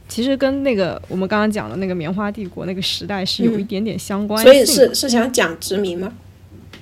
[0.09, 4.67] 其实跟那个我们刚刚讲的那个棉花帝国那个时代是有一点点相关性的。
[4.67, 6.13] 所以是是想讲殖民吗？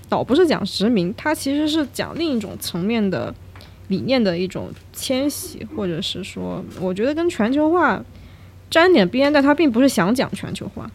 [0.08, 3.34] 倒不是讲殖民，它其实是讲另一种层面的
[3.88, 8.04] 理念的一种迁徙，或者是说，我觉得跟全球化
[8.70, 10.88] 沾点边，但它并不是想讲全球化。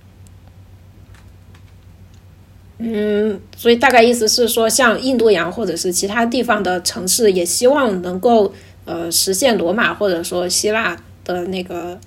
[2.77, 8.53] 嗯，所以大概意思是说，像印度洋或者是其他地方的城市，也希望能够
[8.85, 11.99] 呃实现罗马或者说希腊的那个，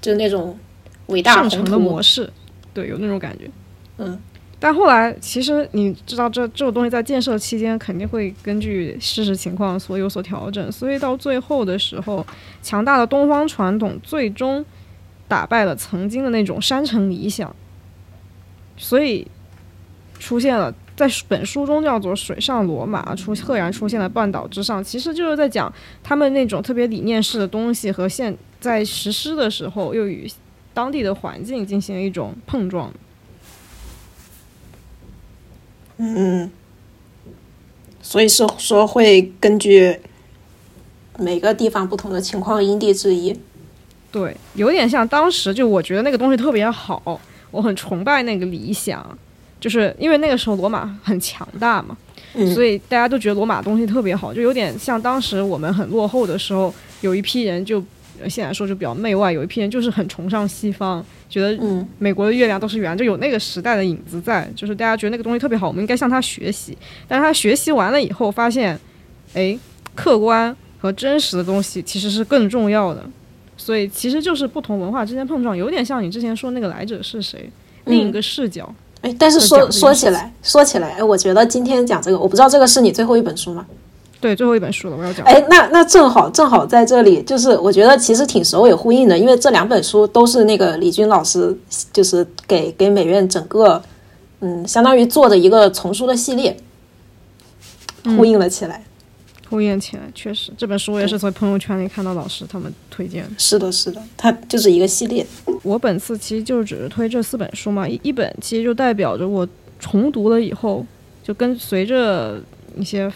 [0.00, 0.58] 就是那种
[1.06, 1.78] 伟大宏上层的图。
[1.78, 2.30] 模式，
[2.72, 3.50] 对，有那种感觉。
[3.98, 4.18] 嗯，
[4.58, 12.26] 但后来其实你知道这这种东西在建设期间肯定会根据事实情况所有所调整，所以到最后的时候，
[12.62, 14.64] 强大的东方传统最终
[15.26, 17.54] 打败了曾经的那种山城理想，
[18.76, 19.26] 所以
[20.18, 20.74] 出现了。
[20.96, 25.72] 在本书中叫做“水上罗马”，出赫然出现了半岛之上，其实就是在讲
[26.02, 30.30] 他们那种特别理念式的东西和现在实施的时候又与
[30.72, 32.92] 当地的环境进行了一种碰撞。
[35.96, 36.50] 嗯，
[38.02, 40.00] 所以是说会根据
[41.18, 43.38] 每个地方不同的情况因地制宜。
[44.10, 49.18] 对，有点像当时就我觉得那个东西特别好，我很崇拜那个理想，
[49.60, 51.96] 就是因为那个时候罗马很强大嘛，
[52.34, 57.82] 嗯所以大家都觉得罗马东西特别好，就有点像当时我们很落后的时候，有一批人就
[58.28, 66.76] 现在说就比较媚外，有一批人就是很崇尚西方，觉得嗯美国的月亮都是圆，就有那个时代的影子在，就是大家觉得那个东西特别好，我们应该向他学习。
[67.08, 68.78] 但是他学习完了以后，发现，
[69.34, 69.58] 哎，
[69.94, 73.04] 客观和真实的东西其实是更重要的。
[73.56, 77.48] 所以其实就是不同文化之间碰撞，有点像你之前说那个来者是谁，
[77.86, 78.72] 另一个视角。
[79.04, 83.66] 哎，但是说说起来，说起来，哎，我觉得今天讲这个，我不知道这个是你最后一本书吗？
[84.18, 85.26] 对，最后一本书了，我要讲。
[85.26, 91.54] 哎，那那正好正好在这里，就是我觉得其实挺首尾呼应的，因为这两本书都是那个李军老师，
[91.92, 93.82] 就是给给美院整个，
[94.40, 96.56] 嗯，相当于做的一个丛书的系列，
[98.16, 98.82] 呼应了起来。
[99.48, 103.24] 呼应起来，确实这本书我也是从朋友圈里看到老师他们推荐。
[103.38, 105.24] 是的，是的，它就是一个系列。
[105.62, 109.46] 我本次其实就只是推这四本书嘛，一一本其实就代表着我
[109.78, 110.84] 重读了以后，
[111.22, 112.42] 就跟随着
[112.76, 113.10] 一些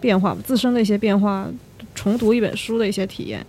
[0.00, 1.48] 变化，自身的一些变化，
[1.94, 3.44] 重读一本书的一些体验。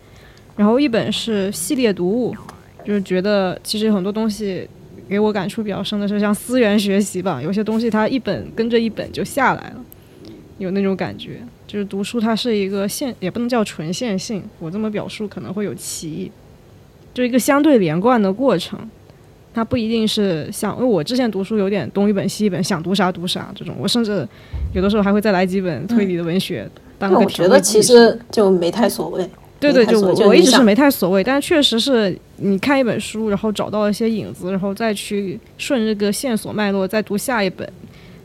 [0.56, 2.36] 然后一本是系列读物，
[2.86, 4.68] 就是觉得其实有很多东西
[5.08, 9.86] 给我感触比较深的是像思源学习吧，有些东西它一本跟着一本就下来了，
[10.58, 11.42] 有那种感觉。
[11.70, 16.32] 就是读书它是一个线，也不能叫纯线性，我这么表述可能会有歧义。
[17.14, 18.80] 就一个相对连贯的过程，
[19.54, 24.28] 它不一定是像，因为我之前读书有点东一本西一本，想读啥读啥这种，我甚至
[24.74, 26.68] 有的时候还会再来几本推理的文学、
[26.98, 29.30] 当个那我觉得其实就没太所谓。
[29.60, 37.72] 对对，就我就我一直是没太所谓，但确实是你看一本书，然后找到一些影子，然后再去顺这个线索脉络再读下一本，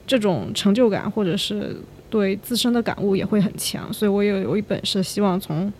[0.07, 1.77] 这种成就感或者是
[2.15, 3.93] 对自身的感悟也会很强。
[3.93, 5.73] 所以我也有一本是希望从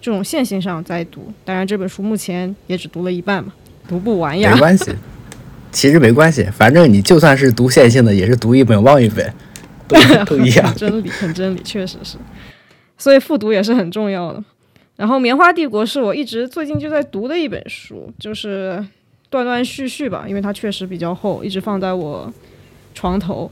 [0.00, 3.52] 这种线性上再读，当然这本书目前也只读了一半嘛，
[3.88, 4.60] 读不完呀没。
[4.60, 4.94] 关系，
[5.72, 9.34] 其实没关系，反正你就算是读线性的，也是读一本忘一本，
[9.88, 10.76] 都都一样很。
[10.76, 12.16] 真理，很真理，确实是。
[12.96, 14.44] 所以复读也是很重要的。
[14.94, 18.86] 然后《棉花帝国》是我一直最近就在读的一本书，就是
[19.28, 22.32] 断断续续吧，因为它确实比较厚，一直放在我
[22.94, 23.50] 床头。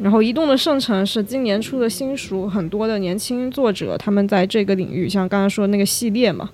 [0.00, 6.50] 然后《移动的圣城》是今年出的新书，很多的年轻作者他们在这个领域，像刚才说那个系列嘛，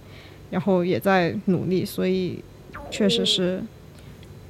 [0.51, 2.43] 然后也在努力，所以
[2.91, 3.63] 确实是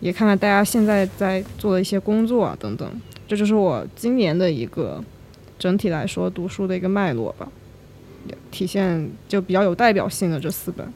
[0.00, 2.88] 也看看大家现在在做的一些工作啊等等。
[3.28, 5.04] 这就是我今年的一个
[5.58, 7.46] 整体来说读书的一个脉络吧，
[8.50, 10.90] 体现就比较有代表性的这四本。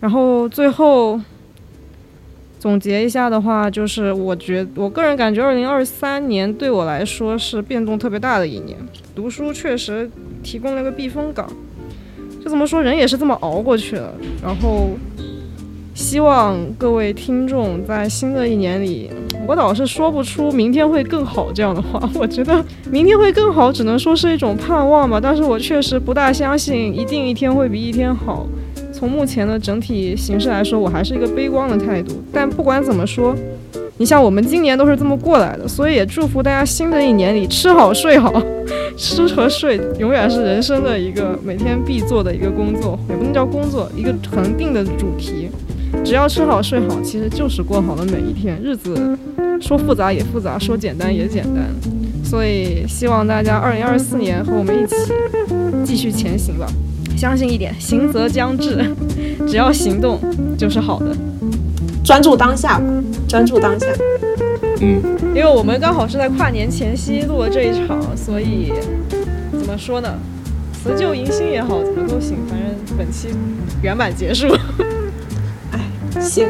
[0.00, 1.20] 然后最后
[2.60, 8.76] 总结一下的话，就是我觉我个人感觉，二零二三年对我来说是变动特别大的一年，
[9.14, 10.08] 读书确实
[10.42, 11.50] 提供了个避风港。
[12.44, 14.12] 就怎么说，人也是这么熬过去了。
[14.42, 14.90] 然后
[15.94, 19.10] 希望各位听众在新的一年里，
[19.46, 22.06] 我倒是说不出明天会更好这样的话。
[22.14, 25.18] 我觉得明天会更好，只能说是一种盼望吧。
[25.18, 28.46] 但是我确实不大相信一定一天会比一天好。
[29.00, 32.22] 从目前的整体形势来说，我还是一个悲观的态度。
[32.30, 33.34] 但不管怎么说，
[33.96, 38.30] 你像我们今年都是这么过来的，所以也祝福大家新的一年里吃好睡好。
[38.98, 45.48] 吃和睡永远是人生的一个每天必做的一个工作，也不能叫工作，一个恒定的主题。
[46.04, 48.60] 只要吃好睡好，其实就是过好了每一天。
[48.62, 49.18] 日子
[49.62, 51.64] 说复杂也复杂，说简单也简单。
[52.22, 54.94] 所以希望大家二零二四年和我们一起
[55.86, 56.66] 继续前行吧。
[57.20, 58.82] 相信一点，行则将至，
[59.46, 60.18] 只要行动
[60.56, 61.14] 就是好的。
[62.02, 62.84] 专注当下吧，
[63.28, 63.86] 专注当下。
[64.80, 65.02] 嗯，
[65.34, 68.72] 因为我们刚好是在跨年前夕录了这一场，所以
[69.52, 70.08] 怎么说呢？
[70.82, 73.28] 辞旧迎新也好，怎么都行，反正本期
[73.82, 74.48] 圆满结束。
[75.72, 75.78] 哎
[76.18, 76.48] 行，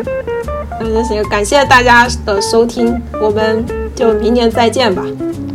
[0.78, 3.64] 那就行，感谢大家的收听，我们
[3.96, 5.04] 就明年再见吧，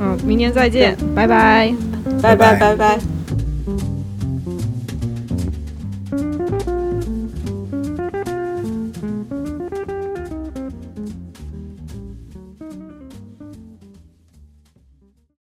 [0.02, 1.74] 嗯，明年再见，拜拜。
[2.22, 3.15] 拜拜拜拜拜。